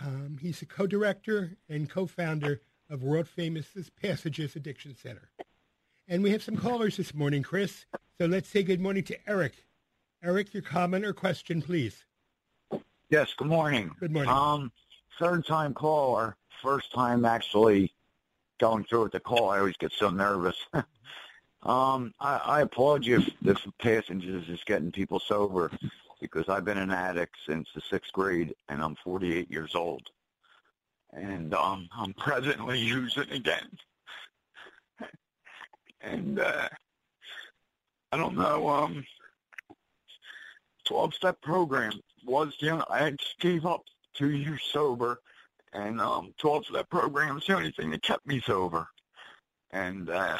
[0.00, 3.66] um, he's the co-director and co-founder of world famous
[4.00, 5.30] Passages Addiction Center.
[6.06, 7.86] And we have some callers this morning, Chris.
[8.18, 9.65] So let's say good morning to Eric.
[10.26, 12.04] Eric, your comment or question, please.
[13.10, 13.92] Yes, good morning.
[14.00, 14.34] Good morning.
[14.34, 14.72] Um,
[15.20, 17.94] third time caller, first time actually
[18.58, 19.50] going through with the call.
[19.50, 20.56] I always get so nervous.
[21.62, 25.70] um, I, I applaud you if, if Passages is getting people sober
[26.20, 30.08] because I've been an addict since the sixth grade, and I'm 48 years old,
[31.12, 33.78] and um, I'm presently using again.
[36.00, 36.68] and uh,
[38.10, 38.68] I don't know.
[38.68, 39.04] Um,
[40.88, 41.92] 12-step program
[42.24, 43.82] was the only, I gave up
[44.14, 45.20] two years sober,
[45.72, 48.86] and um, 12-step program is the only thing that kept me sober.
[49.72, 50.38] And uh,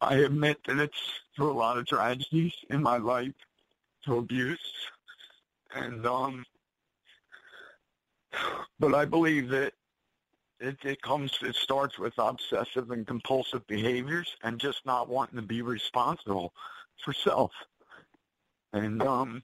[0.00, 3.32] I admit that it's through a lot of tragedies in my life,
[4.04, 4.72] through abuse,
[5.74, 6.44] and um,
[8.78, 9.72] but I believe that
[10.60, 15.42] it, it comes, it starts with obsessive and compulsive behaviors and just not wanting to
[15.42, 16.52] be responsible
[17.04, 17.52] for self.
[18.74, 19.40] And um,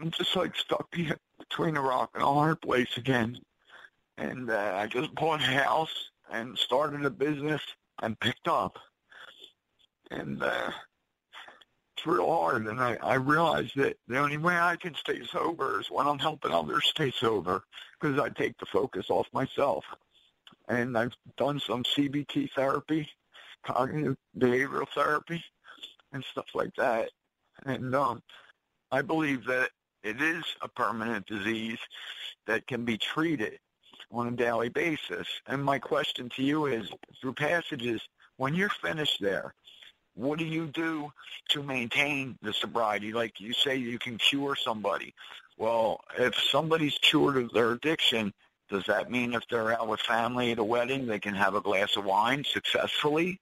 [0.00, 3.36] I'm just like stuck between a rock and a hard place again.
[4.18, 7.60] And uh, I just bought a house and started a business
[8.00, 8.78] and picked up.
[10.12, 10.70] And uh,
[11.96, 12.68] it's real hard.
[12.68, 16.20] And I, I realized that the only way I can stay sober is when I'm
[16.20, 17.64] helping others stay sober
[18.00, 19.84] because I take the focus off myself.
[20.68, 23.08] And I've done some CBT therapy,
[23.66, 25.42] cognitive behavioral therapy,
[26.14, 27.10] and stuff like that.
[27.66, 28.22] And um,
[28.90, 29.70] I believe that
[30.02, 31.78] it is a permanent disease
[32.46, 33.58] that can be treated
[34.10, 35.26] on a daily basis.
[35.46, 38.00] And my question to you is, through passages,
[38.36, 39.54] when you're finished there,
[40.14, 41.12] what do you do
[41.48, 43.12] to maintain the sobriety?
[43.12, 45.12] Like you say, you can cure somebody.
[45.58, 48.32] Well, if somebody's cured of their addiction,
[48.70, 51.60] does that mean if they're out with family at a wedding, they can have a
[51.60, 53.40] glass of wine successfully?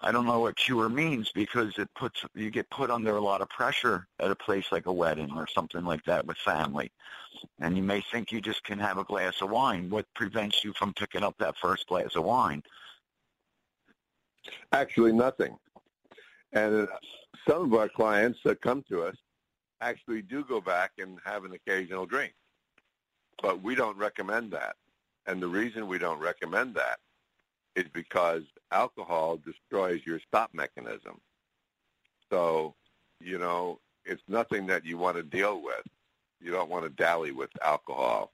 [0.00, 3.40] I don't know what cure means because it puts you get put under a lot
[3.40, 6.92] of pressure at a place like a wedding or something like that with family.
[7.60, 9.90] And you may think you just can have a glass of wine.
[9.90, 12.62] What prevents you from picking up that first glass of wine?
[14.72, 15.56] Actually, nothing.
[16.52, 16.92] And uh,
[17.46, 19.16] some of our clients that come to us
[19.80, 22.34] actually do go back and have an occasional drink.
[23.42, 24.76] But we don't recommend that.
[25.26, 26.98] And the reason we don't recommend that
[27.78, 31.20] is because alcohol destroys your stop mechanism.
[32.30, 32.74] So,
[33.20, 35.86] you know, it's nothing that you want to deal with.
[36.40, 38.32] You don't want to dally with alcohol.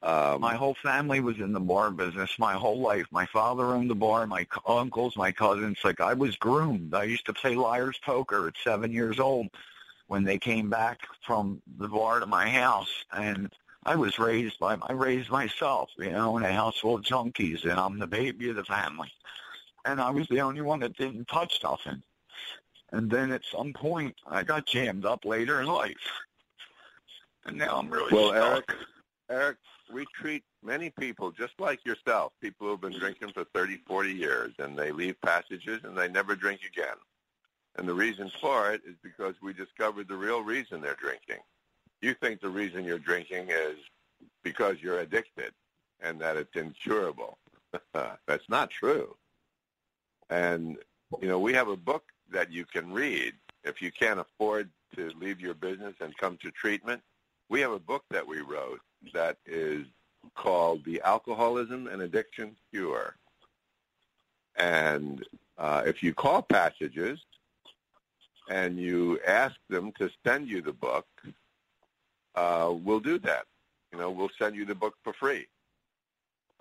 [0.00, 3.06] Um, my whole family was in the bar business my whole life.
[3.10, 5.78] My father owned the bar, my uncles, my cousins.
[5.82, 6.94] Like I was groomed.
[6.94, 9.48] I used to play liar's poker at seven years old
[10.06, 12.92] when they came back from the bar to my house.
[13.12, 13.52] And
[13.84, 17.64] I was raised by, I raised myself, you know, in a house full of junkies,
[17.64, 19.10] and I'm the baby of the family.
[19.84, 22.02] And I was the only one that didn't touch nothing.
[22.92, 26.10] And then at some point, I got jammed up later in life.
[27.46, 28.44] And now I'm really well, stuck.
[28.44, 28.72] Eric.
[29.30, 29.56] Eric,
[29.92, 34.12] we treat many people just like yourself, people who have been drinking for 30, 40
[34.12, 36.96] years, and they leave passages and they never drink again.
[37.76, 41.42] And the reason for it is because we discovered the real reason they're drinking
[42.00, 43.76] you think the reason you're drinking is
[44.42, 45.52] because you're addicted
[46.00, 47.38] and that it's incurable.
[47.92, 49.16] That's not true.
[50.30, 50.78] And,
[51.20, 53.34] you know, we have a book that you can read
[53.64, 57.02] if you can't afford to leave your business and come to treatment.
[57.48, 58.80] We have a book that we wrote
[59.12, 59.86] that is
[60.34, 63.16] called The Alcoholism and Addiction Cure.
[64.56, 65.24] And
[65.56, 67.18] uh, if you call Passages
[68.50, 71.06] and you ask them to send you the book,
[72.38, 73.46] uh, we'll do that.
[73.92, 75.46] You know, we'll send you the book for free.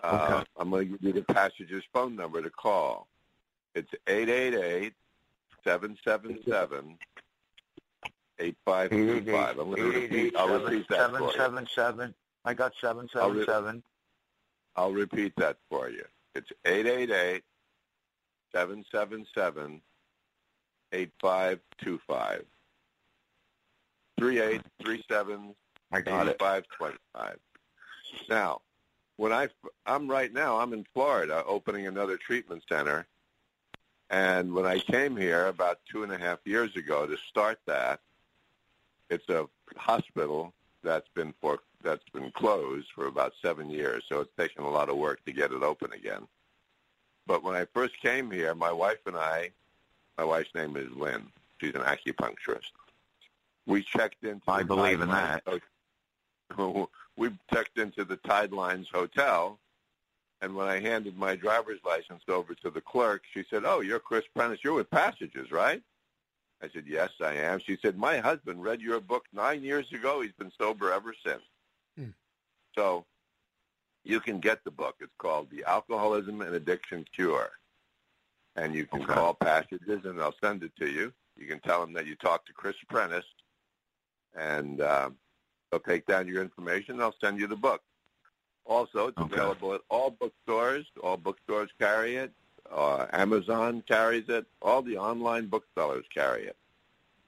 [0.04, 0.50] Uh, okay.
[0.58, 3.08] I'm going to give you the passage's phone number to call.
[3.76, 4.94] It's eight eight eight
[5.64, 6.98] seven seven seven
[8.40, 9.60] eight five two five.
[9.60, 10.36] I'm going to repeat.
[10.36, 11.38] I'll repeat that seven, for you.
[11.38, 12.14] Seven seven.
[12.46, 13.84] I got seven seven seven.
[14.76, 16.06] I'll repeat that for you.
[16.34, 17.44] It's eight eight eight
[18.52, 19.82] seven seven seven
[20.92, 22.46] eight five two five.
[24.18, 25.54] Three eight three seven
[25.92, 26.40] I got it.
[26.40, 27.40] Five twenty-five.
[28.30, 28.62] Now,
[29.16, 29.50] when I
[29.86, 33.06] I'm right now I'm in Florida opening another treatment center,
[34.10, 38.00] and when I came here about two and a half years ago to start that,
[39.10, 44.36] it's a hospital that's been for that's been closed for about seven years, so it's
[44.38, 46.28] taken a lot of work to get it open again.
[47.28, 49.52] But when I first came here, my wife and I,
[50.18, 51.28] my wife's name is Lynn.
[51.60, 52.72] She's an acupuncturist.
[53.66, 54.42] We checked into.
[54.48, 55.44] I believe in that.
[55.46, 55.60] Oh,
[57.18, 59.60] we checked into the Tidelines Hotel,
[60.42, 64.00] and when I handed my driver's license over to the clerk, she said, "Oh, you're
[64.00, 64.64] Chris Prentiss.
[64.64, 65.82] You're with Passages, right?"
[66.62, 70.22] I said, "Yes, I am." She said, "My husband read your book nine years ago.
[70.22, 71.44] He's been sober ever since."
[71.98, 72.10] Hmm.
[72.76, 73.06] So,
[74.04, 74.98] you can get the book.
[75.00, 77.52] It's called "The Alcoholism and Addiction Cure,"
[78.56, 79.14] and you can okay.
[79.14, 81.14] call Passages, and they'll send it to you.
[81.36, 83.26] You can tell them that you talked to Chris Prentiss,
[84.36, 85.10] and uh,
[85.72, 86.98] They'll take down your information.
[86.98, 87.82] They'll send you the book.
[88.66, 89.36] Also, it's okay.
[89.36, 90.86] available at all bookstores.
[91.02, 92.32] All bookstores carry it.
[92.70, 94.46] Uh, Amazon carries it.
[94.62, 96.58] All the online booksellers carry it.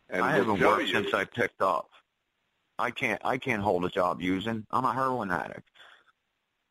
[0.09, 1.89] And I haven't worked you, since I picked up.
[2.77, 3.21] I can't.
[3.23, 4.65] I can't hold a job using.
[4.71, 5.69] I'm a heroin addict.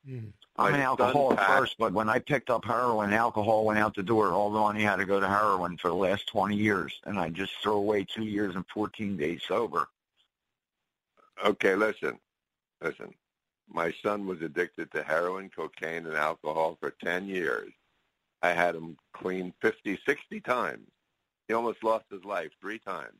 [0.09, 0.33] Mm.
[0.57, 4.03] I'm an son alcoholic first, but when I picked up heroin, alcohol went out the
[4.03, 4.33] door.
[4.33, 7.29] All the money had to go to heroin for the last 20 years, and I
[7.29, 9.89] just threw away two years and 14 days sober.
[11.45, 12.18] Okay, listen,
[12.82, 13.14] listen.
[13.70, 17.72] My son was addicted to heroin, cocaine, and alcohol for 10 years.
[18.43, 20.89] I had him clean 50, 60 times.
[21.47, 23.18] He almost lost his life three times.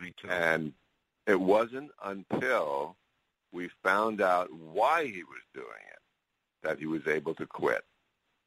[0.00, 0.28] Me too.
[0.28, 0.72] And
[1.26, 2.96] it wasn't until
[3.52, 5.98] we found out why he was doing it
[6.62, 7.84] that he was able to quit.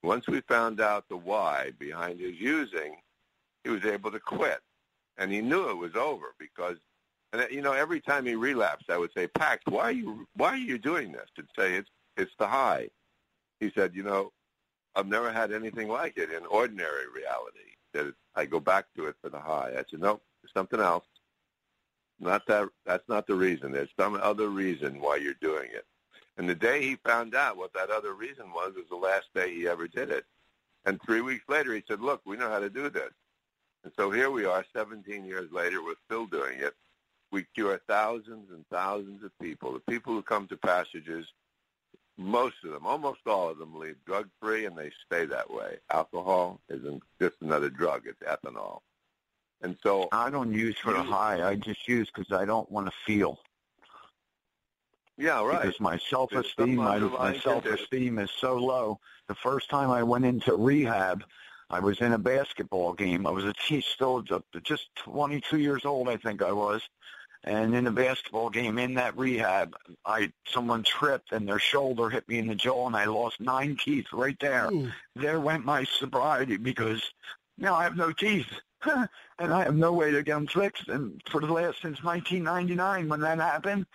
[0.04, 2.96] Once we found out the why behind his using,
[3.64, 4.60] he was able to quit.
[5.18, 6.78] And he knew it was over because,
[7.40, 10.50] and you know, every time he relapsed, I would say, Pax, why are you, why
[10.50, 11.30] are you doing this?
[11.36, 12.90] He'd say, it's, it's the high.
[13.60, 14.32] He said, you know,
[14.96, 17.60] I've never had anything like it in ordinary reality.
[17.94, 19.72] That I go back to it for the high.
[19.78, 20.22] I said, no,
[20.54, 21.06] something else.
[22.20, 22.70] Not that.
[22.86, 23.72] That's not the reason.
[23.72, 25.86] There's some other reason why you're doing it.
[26.38, 29.54] And the day he found out what that other reason was was the last day
[29.54, 30.26] he ever did it.
[30.86, 33.12] And three weeks later, he said, "Look, we know how to do this."
[33.84, 36.74] And so here we are, 17 years later, we're still doing it.
[37.36, 39.74] We cure thousands and thousands of people.
[39.74, 41.28] The people who come to passages,
[42.16, 45.80] most of them, almost all of them, leave drug-free, and they stay that way.
[45.92, 48.80] Alcohol isn't just another drug; it's ethanol.
[49.62, 51.46] And so I don't use for the high.
[51.46, 53.42] I just use because I don't want to feel.
[55.18, 55.62] Yeah, right.
[55.62, 58.98] Because my self-esteem, my, my self-esteem is so low.
[59.28, 61.26] The first time I went into rehab,
[61.70, 63.28] I was in a basketball game.
[63.28, 64.24] I was a te- still
[64.64, 66.82] just 22 years old, I think I was.
[67.46, 72.28] And in a basketball game in that rehab, I someone tripped and their shoulder hit
[72.28, 74.70] me in the jaw, and I lost nine teeth right there.
[74.72, 74.92] Ooh.
[75.16, 77.04] There went my sobriety because
[77.58, 78.48] now I have no teeth.
[79.40, 80.90] and I have no way to get them fixed.
[80.90, 83.86] And for the last since 1999, when that happened,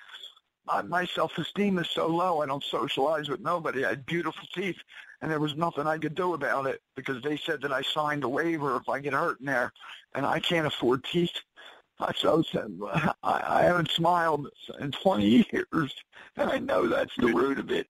[0.66, 2.42] my, my self-esteem is so low.
[2.42, 3.84] I don't socialize with nobody.
[3.84, 4.76] I had beautiful teeth,
[5.20, 8.24] and there was nothing I could do about it because they said that I signed
[8.24, 9.72] a waiver if I get hurt in there,
[10.14, 11.34] and I can't afford teeth.
[12.08, 14.48] I so said I, I haven't smiled
[14.80, 15.94] in 20 years,
[16.36, 17.86] and I know that's the root of it.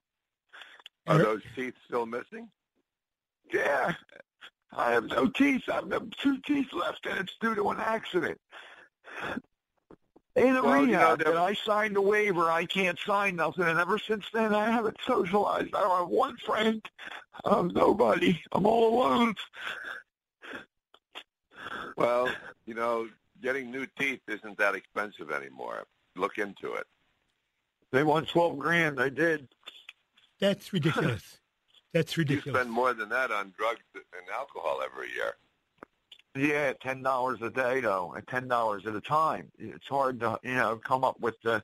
[1.07, 2.49] Are those teeth still missing?
[3.53, 3.95] Yeah,
[4.77, 5.63] I have no teeth.
[5.69, 8.39] I have two teeth left, and it's due to an accident.
[10.37, 12.51] In a Well, you know, rehab, that I signed a waiver.
[12.51, 15.75] I can't sign nothing, and ever since then, I haven't socialized.
[15.75, 16.81] I don't have one friend.
[17.45, 18.41] I have nobody.
[18.53, 19.35] I'm all alone.
[21.97, 22.31] Well,
[22.67, 23.09] you know,
[23.43, 25.85] getting new teeth isn't that expensive anymore.
[26.17, 26.87] Look into it.
[27.93, 29.01] They want twelve grand.
[29.01, 29.49] I did.
[30.41, 31.39] That's ridiculous.
[31.93, 32.47] That's ridiculous.
[32.47, 35.35] You spend more than that on drugs and alcohol every year.
[36.37, 39.51] Yeah, ten dollars a day though, and ten dollars at a time.
[39.59, 41.63] It's hard to you know come up with the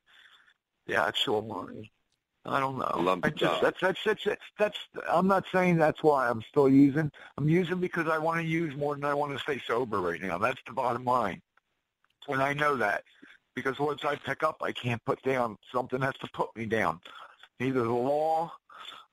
[0.86, 1.92] the actual money.
[2.44, 3.00] I don't know.
[3.00, 6.68] Lump I just that's that's that's that's, that's I'm not saying that's why I'm still
[6.68, 7.10] using.
[7.38, 10.20] I'm using because I want to use more than I want to stay sober right
[10.20, 10.38] now.
[10.38, 11.42] That's the bottom line.
[12.28, 13.04] And I know that
[13.54, 15.56] because once I pick up, I can't put down.
[15.72, 17.00] Something has to put me down.
[17.60, 18.52] Either the law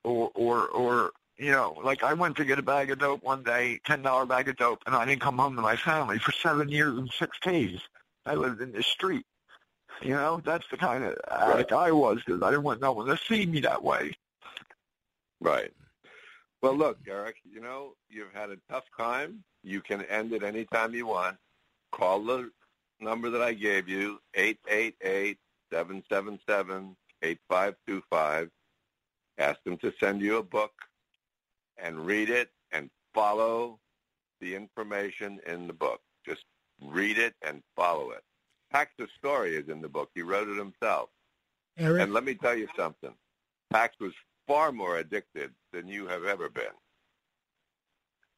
[0.03, 3.43] or or or you know, like I went to get a bag of dope one
[3.43, 6.31] day, ten dollar bag of dope, and I didn't come home to my family for
[6.31, 7.79] seven years and six days.
[8.25, 9.25] I lived in the street.
[10.01, 13.07] You know, that's the kind of addict I was because I didn't want no one
[13.07, 14.13] to see me that way.
[15.39, 15.71] Right.
[16.61, 19.43] Well, look, Derek, you know, you've had a tough time.
[19.63, 21.37] You can end it any time you want.
[21.91, 22.49] Call the
[22.99, 25.37] number that I gave you, eight eight eight
[25.71, 28.49] seven seven seven eight five two five.
[29.37, 30.71] Ask them to send you a book
[31.77, 33.79] and read it and follow
[34.41, 36.01] the information in the book.
[36.25, 36.43] Just
[36.81, 38.21] read it and follow it.
[38.71, 40.09] Pax's story is in the book.
[40.13, 41.09] He wrote it himself.
[41.77, 43.13] Eric, And let me tell you something.
[43.71, 44.13] Pax was
[44.47, 46.63] far more addicted than you have ever been.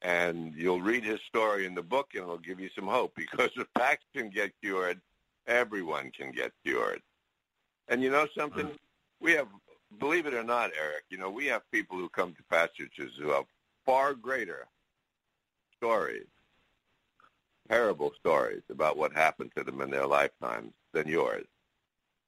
[0.06, 3.50] And you'll read his story in the book and it'll give you some hope because
[3.56, 5.00] if Pax can get cured,
[5.48, 7.02] everyone can get cured.
[7.88, 8.70] And you know something?
[9.20, 9.48] We have,
[9.98, 13.30] believe it or not, Eric, you know, we have people who come to passages who
[13.30, 13.46] have
[13.84, 14.68] far greater
[15.76, 16.28] stories,
[17.68, 21.46] terrible stories about what happened to them in their lifetimes than yours.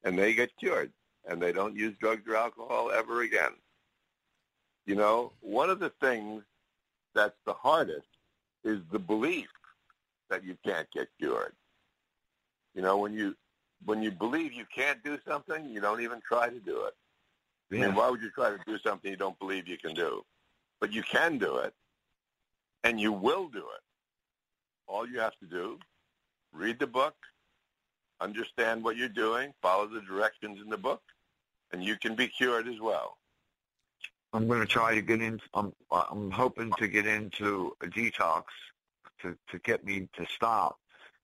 [0.02, 0.90] And they get cured
[1.28, 3.52] and they don't use drugs or alcohol ever again.
[4.84, 6.42] You know, one of the things
[7.18, 8.06] that's the hardest
[8.64, 9.48] is the belief
[10.30, 11.52] that you can't get cured.
[12.74, 13.34] You know, when you
[13.84, 16.94] when you believe you can't do something, you don't even try to do it.
[17.70, 20.24] I mean, why would you try to do something you don't believe you can do?
[20.80, 21.74] But you can do it,
[22.84, 23.82] and you will do it.
[24.86, 25.78] All you have to do,
[26.52, 27.14] read the book,
[28.20, 31.02] understand what you're doing, follow the directions in the book,
[31.72, 33.18] and you can be cured as well.
[34.32, 35.40] I'm going to try to get in.
[35.54, 38.44] I'm I'm hoping to get into a detox
[39.22, 40.78] to to get me to stop,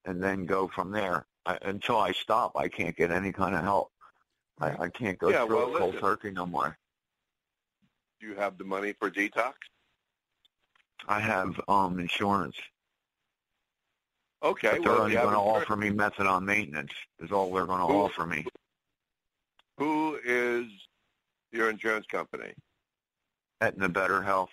[0.05, 1.27] and then go from there.
[1.47, 3.93] I, until I stop, I can't get any kind of help.
[4.61, 6.01] I, I can't go Yeah, through well, a cold listen.
[6.01, 6.79] turkey no more.
[8.21, 9.55] Do you have the money for detox?
[11.07, 12.57] I have um insurance,
[14.43, 16.93] Okay, but they're well, only going to offer me methadone maintenance.
[17.21, 18.47] Is all they're going to offer me.
[19.79, 20.67] Who is
[21.53, 22.55] your insurance company?
[23.65, 24.51] Aetna Better Health.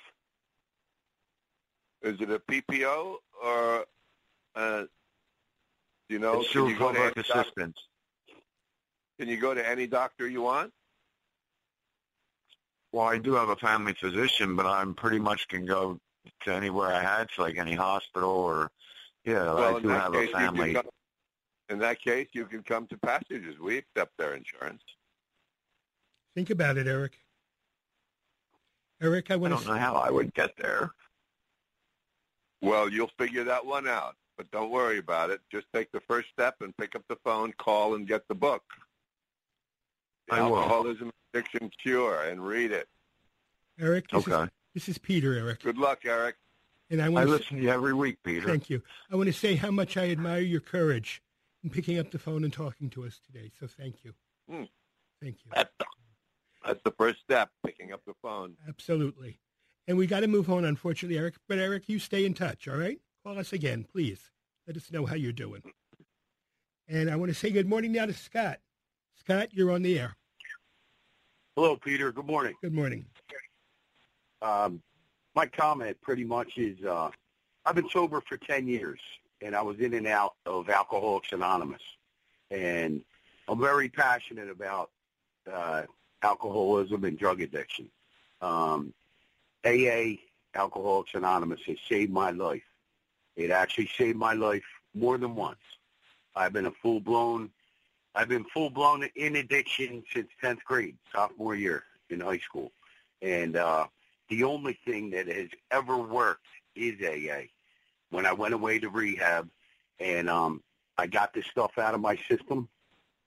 [2.01, 3.85] Is it a PPO or
[4.55, 4.83] uh,
[6.07, 6.39] you know?
[6.39, 7.77] it's can through you go to public any doc- assistance.
[9.19, 10.71] Can you go to any doctor you want?
[12.91, 15.99] Well, I do have a family physician, but I'm pretty much can go
[16.43, 18.71] to anywhere I had to, like any hospital or
[19.25, 20.73] yeah, well, I do have case, a family.
[20.73, 20.85] Come,
[21.69, 23.59] in that case, you can come to Passages.
[23.59, 24.81] We accept their insurance.
[26.33, 27.17] Think about it, Eric.
[29.01, 29.67] Eric, I I don't to.
[29.67, 30.91] know how I would get there.
[32.61, 35.41] Well, you'll figure that one out, but don't worry about it.
[35.51, 38.63] Just take the first step and pick up the phone, call, and get the book.
[40.29, 40.57] The I will.
[40.59, 42.87] Alcoholism Addiction Cure, and read it.
[43.79, 44.43] Eric, this, Okay.
[44.43, 46.35] is, this is Peter, Eric, Good luck, Eric.
[46.91, 47.31] and I I want to.
[47.31, 48.45] listen to you every week, Peter.
[48.47, 48.83] Thank you.
[49.11, 51.23] I want to say how much I admire your courage
[51.63, 53.49] in picking up the phone and talking to us today.
[53.59, 54.13] So thank you.
[54.49, 54.63] Hmm.
[55.21, 55.51] Thank you.
[55.55, 55.85] That's the,
[56.65, 58.55] that's the first step, picking up the phone.
[58.67, 59.39] Absolutely.
[59.87, 61.35] And we got to move on, unfortunately, Eric.
[61.47, 62.99] But Eric, you stay in touch, all right?
[63.23, 64.31] Call us again, please.
[64.67, 65.63] Let us know how you're doing.
[66.87, 68.59] And I want to say good morning now to Scott.
[69.19, 70.15] Scott, you're on the air.
[71.55, 72.11] Hello, Peter.
[72.11, 72.55] Good morning.
[72.61, 73.05] Good morning.
[74.41, 74.81] Um,
[75.35, 77.09] my comment pretty much is uh,
[77.65, 78.99] I've been sober for 10 years,
[79.41, 81.81] and I was in and out of Alcoholics Anonymous.
[82.49, 83.01] And
[83.47, 84.91] I'm very passionate about
[85.51, 85.83] uh,
[86.21, 87.89] alcoholism and drug addiction.
[88.41, 88.93] Um,
[89.65, 90.15] AA,
[90.55, 92.63] Alcoholics Anonymous, has saved my life.
[93.35, 94.63] It actually saved my life
[94.93, 95.59] more than once.
[96.35, 97.49] I've been a full-blown,
[98.15, 102.71] I've been full-blown in addiction since 10th grade, sophomore year in high school.
[103.21, 103.87] And uh,
[104.29, 107.43] the only thing that has ever worked is AA.
[108.09, 109.49] When I went away to rehab
[109.99, 110.63] and um,
[110.97, 112.67] I got this stuff out of my system,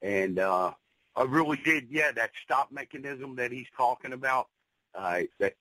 [0.03, 0.73] and uh,
[1.17, 4.49] I really did, yeah, that stop mechanism that he's talking about.
[4.95, 5.55] Uh, that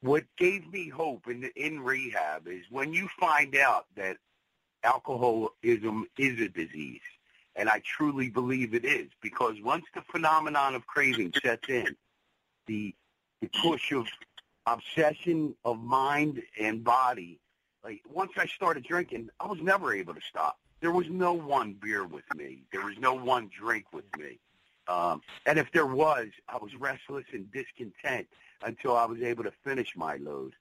[0.00, 4.16] what gave me hope in in rehab is when you find out that
[4.84, 7.00] alcoholism is a disease,
[7.54, 11.96] and I truly believe it is, because once the phenomenon of craving sets in,
[12.66, 12.94] the
[13.40, 14.06] the push of
[14.66, 17.38] obsession of mind and body.
[17.84, 20.58] Like once I started drinking, I was never able to stop.
[20.80, 22.62] There was no one beer with me.
[22.72, 24.38] There was no one drink with me.
[24.88, 28.28] Um, and if there was, I was restless and discontent
[28.62, 30.52] until I was able to finish my load.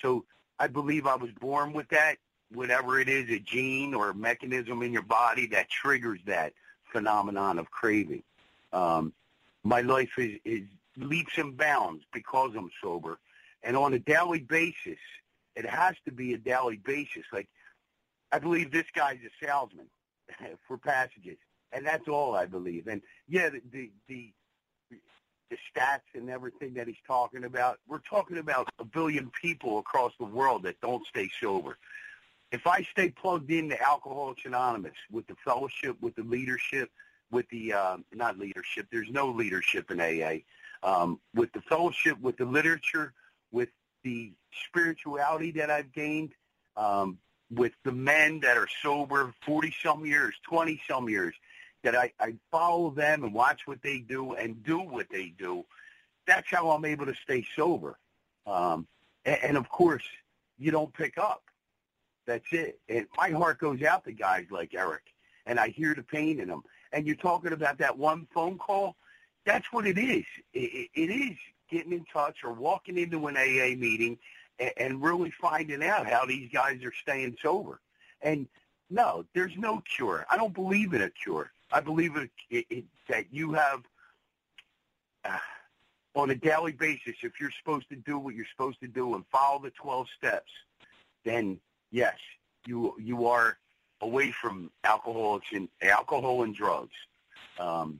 [0.00, 0.24] So
[0.58, 2.16] I believe I was born with that,
[2.52, 6.52] whatever it is, a gene or a mechanism in your body that triggers that
[6.92, 8.22] phenomenon of craving.
[8.72, 9.12] Um,
[9.64, 10.62] my life is, is
[10.96, 13.18] leaps and bounds because I'm sober.
[13.62, 14.98] And on a daily basis,
[15.56, 17.24] it has to be a daily basis.
[17.32, 17.48] Like,
[18.34, 19.86] I believe this guy's a salesman
[20.66, 21.36] for passages.
[21.70, 22.88] And that's all I believe.
[22.88, 24.32] And yeah, the, the, the,
[25.50, 30.12] the stats and everything that he's talking about, we're talking about a billion people across
[30.18, 31.78] the world that don't stay sober.
[32.50, 36.90] If I stay plugged into Alcoholics Anonymous with the fellowship, with the leadership,
[37.30, 40.38] with the, uh, not leadership, there's no leadership in AA,
[40.82, 43.12] um, with the fellowship, with the literature,
[43.52, 43.68] with
[44.02, 44.32] the
[44.68, 46.32] spirituality that I've gained,
[46.76, 47.18] um,
[47.50, 51.34] with the men that are sober 40-some years, 20-some years,
[51.82, 55.64] that I, I follow them and watch what they do and do what they do,
[56.26, 57.98] that's how I'm able to stay sober.
[58.46, 58.86] Um,
[59.24, 60.02] and, and, of course,
[60.58, 61.42] you don't pick up.
[62.26, 62.80] That's it.
[62.88, 65.02] And my heart goes out to guys like Eric,
[65.46, 66.62] and I hear the pain in them.
[66.92, 68.96] And you're talking about that one phone call.
[69.44, 70.24] That's what it is.
[70.54, 71.36] It, it is
[71.70, 74.18] getting in touch or walking into an AA meeting
[74.58, 77.80] and, really finding out how these guys are staying sober.
[78.22, 78.46] And
[78.90, 80.26] no, there's no cure.
[80.30, 81.50] I don't believe in a cure.
[81.72, 83.82] I believe it, it, it, that you have,
[85.24, 85.38] uh,
[86.14, 89.24] on a daily basis, if you're supposed to do what you're supposed to do and
[89.32, 90.50] follow the 12 steps,
[91.24, 91.58] then
[91.90, 92.16] yes,
[92.66, 93.58] you you are
[94.00, 96.94] away from alcoholics and alcohol and drugs.
[97.58, 97.98] Um,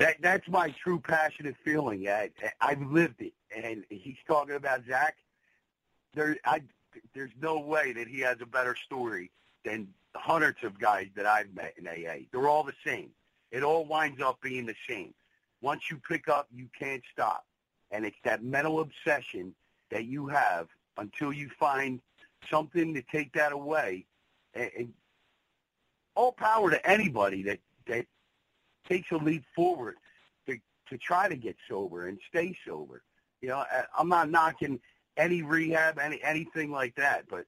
[0.00, 2.08] that that's my true passionate feeling.
[2.08, 2.30] I,
[2.60, 5.16] I've lived it, and he's talking about Zach.
[6.14, 6.62] There, I
[7.14, 9.30] there's no way that he has a better story
[9.64, 12.24] than hundreds of guys that I've met in AA.
[12.32, 13.10] They're all the same.
[13.52, 15.14] It all winds up being the same.
[15.60, 17.44] once you pick up, you can't stop.
[17.90, 19.54] And it's that mental obsession
[19.90, 22.00] that you have until you find
[22.50, 24.06] something to take that away.
[24.54, 24.92] And, and
[26.14, 28.06] all power to anybody that, that
[28.90, 29.96] takes a leap forward
[30.46, 30.56] to,
[30.88, 33.02] to try to get sober and stay sober.
[33.40, 33.64] You know,
[33.96, 34.80] I'm not knocking
[35.16, 37.46] any rehab, any anything like that, but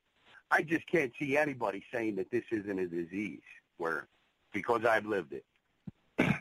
[0.51, 3.41] I just can't see anybody saying that this isn't a disease
[3.79, 4.07] where
[4.53, 5.45] because I've lived it.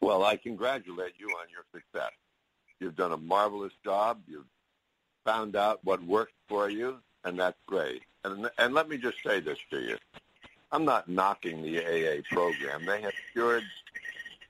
[0.00, 2.12] Well, I congratulate you on your success.
[2.78, 4.20] You've done a marvelous job.
[4.26, 4.44] You've
[5.24, 8.02] found out what worked for you, and that's great.
[8.22, 9.96] And, and let me just say this to you.
[10.74, 12.84] I'm not knocking the AA program.
[12.84, 13.62] They have cured,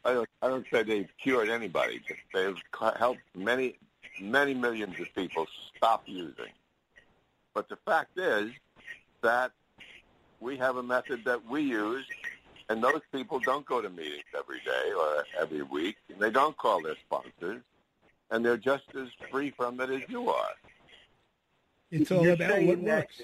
[0.06, 2.56] I don't, I don't say they've cured anybody, but they've
[2.98, 3.76] helped many,
[4.18, 5.46] many millions of people
[5.76, 6.52] stop using.
[7.52, 8.52] But the fact is
[9.20, 9.52] that
[10.40, 12.06] we have a method that we use
[12.70, 15.96] and those people don't go to meetings every day or every week.
[16.08, 17.60] And they don't call their sponsors.
[18.30, 20.54] And they're just as free from it as you are.
[21.90, 23.22] It's all You're about saying what that works.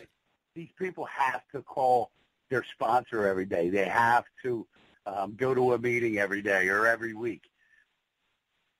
[0.54, 2.10] These people have to call
[2.50, 3.70] their sponsor every day.
[3.70, 4.66] They have to
[5.06, 7.42] um, go to a meeting every day or every week.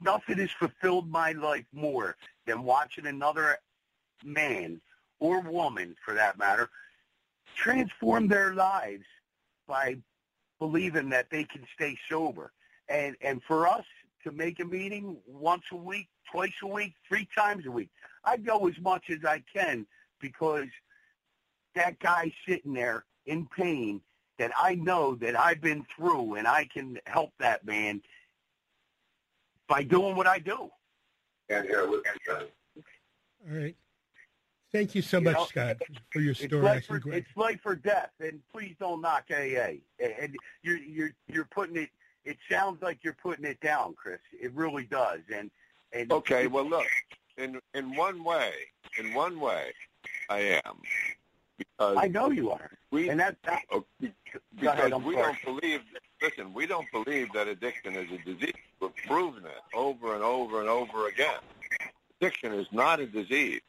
[0.01, 2.17] Nothing has fulfilled my life more
[2.47, 3.59] than watching another
[4.25, 4.81] man
[5.19, 6.71] or woman, for that matter,
[7.55, 9.05] transform their lives
[9.67, 9.97] by
[10.59, 12.53] believing that they can stay sober.
[12.89, 13.85] And and for us
[14.25, 17.91] to make a meeting once a week, twice a week, three times a week,
[18.25, 19.87] I go as much as I can
[20.21, 20.69] because
[21.75, 24.01] that guy sitting there in pain
[24.39, 28.03] that I know that I've been through and I can help that man
[29.69, 30.71] by doing what I do.
[31.49, 32.45] And here, look All
[33.49, 33.77] right.
[34.73, 35.77] Thank you so You much, know, Scott,
[36.11, 36.67] for your story.
[36.67, 39.79] I life, for, it's life or death, and please don't knock AA.
[39.99, 41.91] And you're you're you're putting it.
[42.25, 44.21] It sounds like you're putting it down, Chris.
[44.41, 45.21] It really does.
[45.35, 45.51] And
[45.93, 46.87] and Okay, well, look,
[47.37, 48.53] in, in one way,
[48.99, 49.73] in one way,
[50.29, 50.77] I am.
[51.61, 54.09] Because I know you are, we, and that, that oh, Go
[54.57, 55.39] because ahead, we sorry.
[55.45, 55.81] don't believe,
[56.23, 58.55] listen, we don't believe that addiction is a disease.
[58.81, 61.39] We've proven it over and over and over again.
[62.19, 63.61] Addiction is not a disease.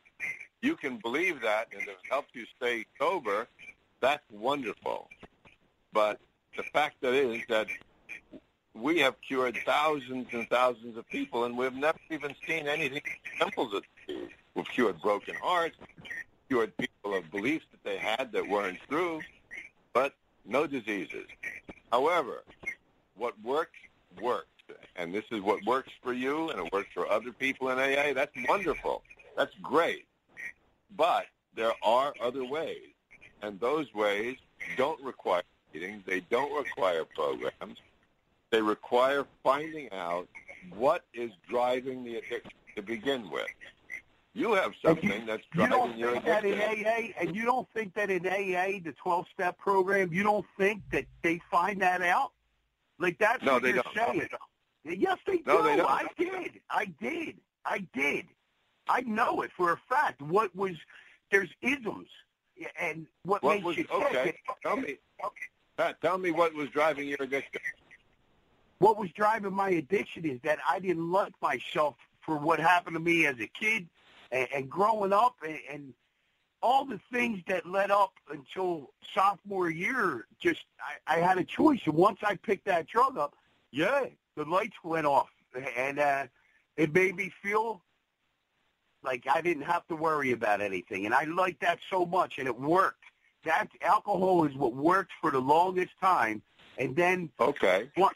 [0.61, 3.47] You can believe that, and if it helps you stay sober,
[3.99, 5.09] that's wonderful.
[5.91, 6.19] But
[6.55, 7.67] the fact that is that
[8.73, 13.01] we have cured thousands and thousands of people, and we've never even seen anything
[13.33, 14.29] resembles a disease.
[14.55, 15.75] We've cured broken hearts,
[16.51, 19.21] cured people of beliefs that they had that weren't true,
[19.93, 20.13] but
[20.45, 21.25] no diseases.
[21.93, 22.43] However,
[23.15, 23.79] what works,
[24.21, 24.47] works.
[24.97, 28.13] And this is what works for you, and it works for other people in AA.
[28.13, 29.01] That's wonderful.
[29.37, 30.05] That's great.
[30.97, 32.89] But there are other ways,
[33.41, 34.35] and those ways
[34.75, 35.43] don't require
[35.73, 36.03] meetings.
[36.05, 37.77] They don't require programs.
[38.49, 40.27] They require finding out
[40.75, 43.47] what is driving the addiction to begin with.
[44.34, 46.59] You have something that's driving you don't think that in.
[46.88, 51.05] AA, and you don't think that in AA, the 12-step program, you don't think that
[51.21, 52.32] they find that out?
[52.97, 53.95] Like that's No, what they you're don't.
[53.95, 54.29] saying.
[54.86, 55.63] Yes, they No, do.
[55.75, 55.82] they.
[55.82, 56.51] I did.
[56.69, 57.36] I did.
[57.65, 58.25] I did.
[58.88, 60.21] I know it for a fact.
[60.21, 60.75] What was
[61.29, 62.07] there's isms,
[62.79, 64.36] and what, What makes was you okay?
[64.63, 65.45] Tell me, okay.
[65.77, 67.61] Pat, tell me what was driving your addiction.
[68.79, 72.99] what was driving my addiction is that I didn't like myself for what happened to
[72.99, 73.88] me as a kid
[74.32, 75.93] and, and growing up and, and
[76.61, 80.27] all the things that led up until sophomore year.
[80.39, 80.61] Just
[81.07, 83.36] I, I had a choice, and once I picked that drug up,
[83.71, 84.05] yeah,
[84.36, 85.29] the lights went off,
[85.75, 86.27] and uh,
[86.77, 87.82] it made me feel
[89.03, 92.47] like I didn't have to worry about anything, and I liked that so much, and
[92.47, 93.03] it worked.
[93.43, 96.43] That alcohol is what worked for the longest time,
[96.77, 97.89] and then Okay.
[97.95, 98.13] what?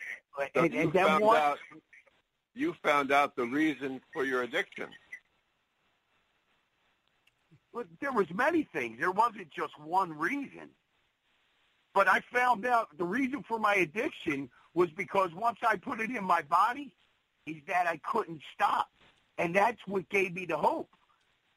[0.55, 1.37] So And, you and then found what?
[1.37, 1.59] out
[2.53, 4.87] you found out the reason for your addiction.
[7.75, 8.99] But there was many things.
[8.99, 10.69] There wasn't just one reason.
[11.93, 16.09] But I found out the reason for my addiction was because once I put it
[16.09, 16.93] in my body,
[17.45, 18.89] is that I couldn't stop.
[19.37, 20.89] And that's what gave me the hope.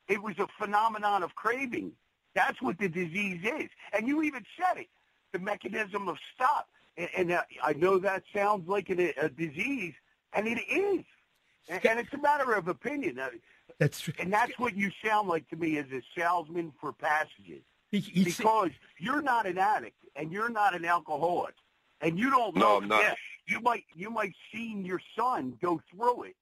[0.09, 1.93] It was a phenomenon of craving.
[2.35, 3.69] That's what the disease is.
[3.93, 4.89] And you even said it,
[5.33, 6.69] the mechanism of stop.
[6.97, 9.95] And, and I know that sounds like a, a disease,
[10.33, 11.05] and it is.
[11.69, 13.21] And, and it's a matter of opinion.
[13.79, 14.15] That's true.
[14.19, 17.63] and that's what you sound like to me as a salesman for passages.
[17.91, 21.55] He- he Because you're not an addict and you're not an alcoholic.
[22.01, 23.03] And you don't know No, know I'm not.
[23.03, 23.15] yeah,
[23.47, 26.37] you might you might seen your son go through it.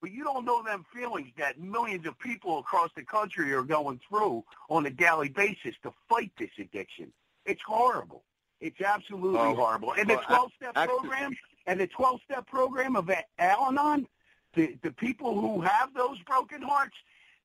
[0.00, 4.00] But you don't know them feelings that millions of people across the country are going
[4.08, 7.12] through on a daily basis to fight this addiction.
[7.46, 8.24] It's horrible.
[8.60, 9.92] It's absolutely Oh, horrible.
[9.92, 13.08] And the 12 step program, And the 12-step program of
[13.38, 14.08] Al-Anon,
[14.54, 16.96] the, the people who have those broken hearts,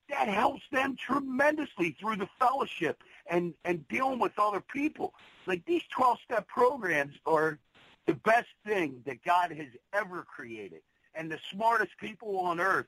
[0.09, 5.13] that helps them tremendously through the fellowship and, and dealing with other people.
[5.45, 7.59] Like these 12-step programs are
[8.05, 10.81] the best thing that God has ever created.
[11.13, 12.85] And the smartest people on earth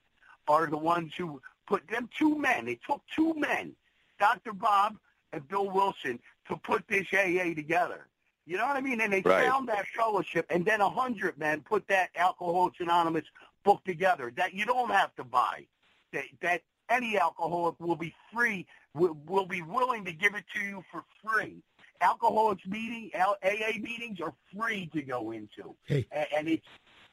[0.48, 2.68] are the ones who put them two men.
[2.68, 3.74] It took two men,
[4.20, 4.54] Dr.
[4.54, 4.96] Bob
[5.34, 8.08] and Bill Wilson, to put this AA together.
[8.46, 9.02] You know what I mean?
[9.02, 9.46] And they right.
[9.48, 13.26] found that fellowship, and then a hundred men put that Alcoholics Anonymous
[13.64, 15.66] book together that you don't have to buy.
[16.14, 20.62] That, that any alcoholic will be free, will, will be willing to give it to
[20.62, 21.62] you for free.
[22.02, 26.08] Alcoholics meeting, AA meetings are free to go into, hey.
[26.36, 26.66] and it's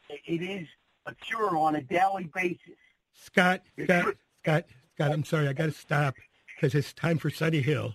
[0.09, 0.69] it is
[1.07, 2.77] a cure on a daily basis.
[3.13, 6.15] Scott, Scott, Scott, Scott, I'm sorry, I got to stop
[6.55, 7.95] because it's time for Sunny Hill,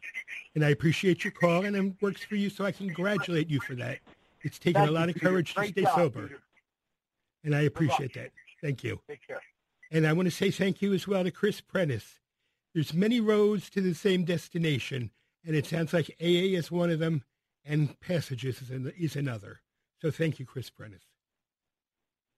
[0.54, 3.76] and I appreciate your call, and it works for you, so I congratulate you for
[3.76, 4.00] that.
[4.42, 6.42] It's taken a lot of courage to stay sober,
[7.44, 8.32] and I appreciate that.
[8.62, 9.02] Thank you.
[9.10, 9.42] Take care.
[9.92, 12.20] And I want to say thank you as well to Chris Prentiss.
[12.74, 15.12] There's many roads to the same destination,
[15.46, 17.24] and it sounds like AA is one of them,
[17.66, 19.62] and Passages is another.
[20.02, 21.04] So thank you, Chris Prentiss.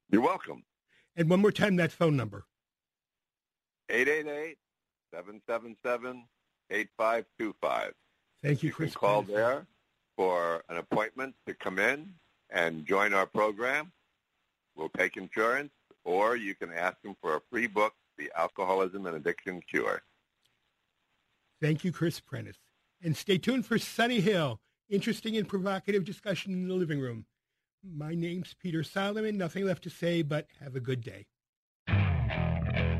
[0.10, 0.64] You're welcome.
[1.16, 2.45] And one more time, that phone number.
[3.89, 4.58] 888
[5.14, 6.26] 777
[6.72, 7.93] 8525.
[8.41, 8.93] Thank you, you Chris.
[8.93, 9.68] Can call there
[10.18, 12.14] for an appointment to come in
[12.49, 13.91] and join our program.
[14.76, 15.72] We'll take insurance,
[16.04, 20.02] or you can ask them for a free book, The Alcoholism and Addiction Cure.
[21.62, 22.58] Thank you, Chris Prentiss.
[23.02, 24.60] And stay tuned for Sunny Hill.
[24.90, 27.26] Interesting and provocative discussion in the living room.
[27.84, 29.38] My name's Peter Solomon.
[29.38, 31.26] Nothing left to say, but have a good day.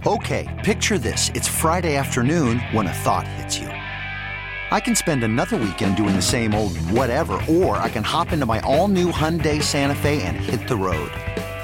[0.06, 1.30] Okay, picture this.
[1.30, 3.68] It's Friday afternoon when a thought hits you.
[3.68, 8.46] I can spend another weekend doing the same old whatever, or I can hop into
[8.46, 11.12] my all-new Hyundai Santa Fe and hit the road.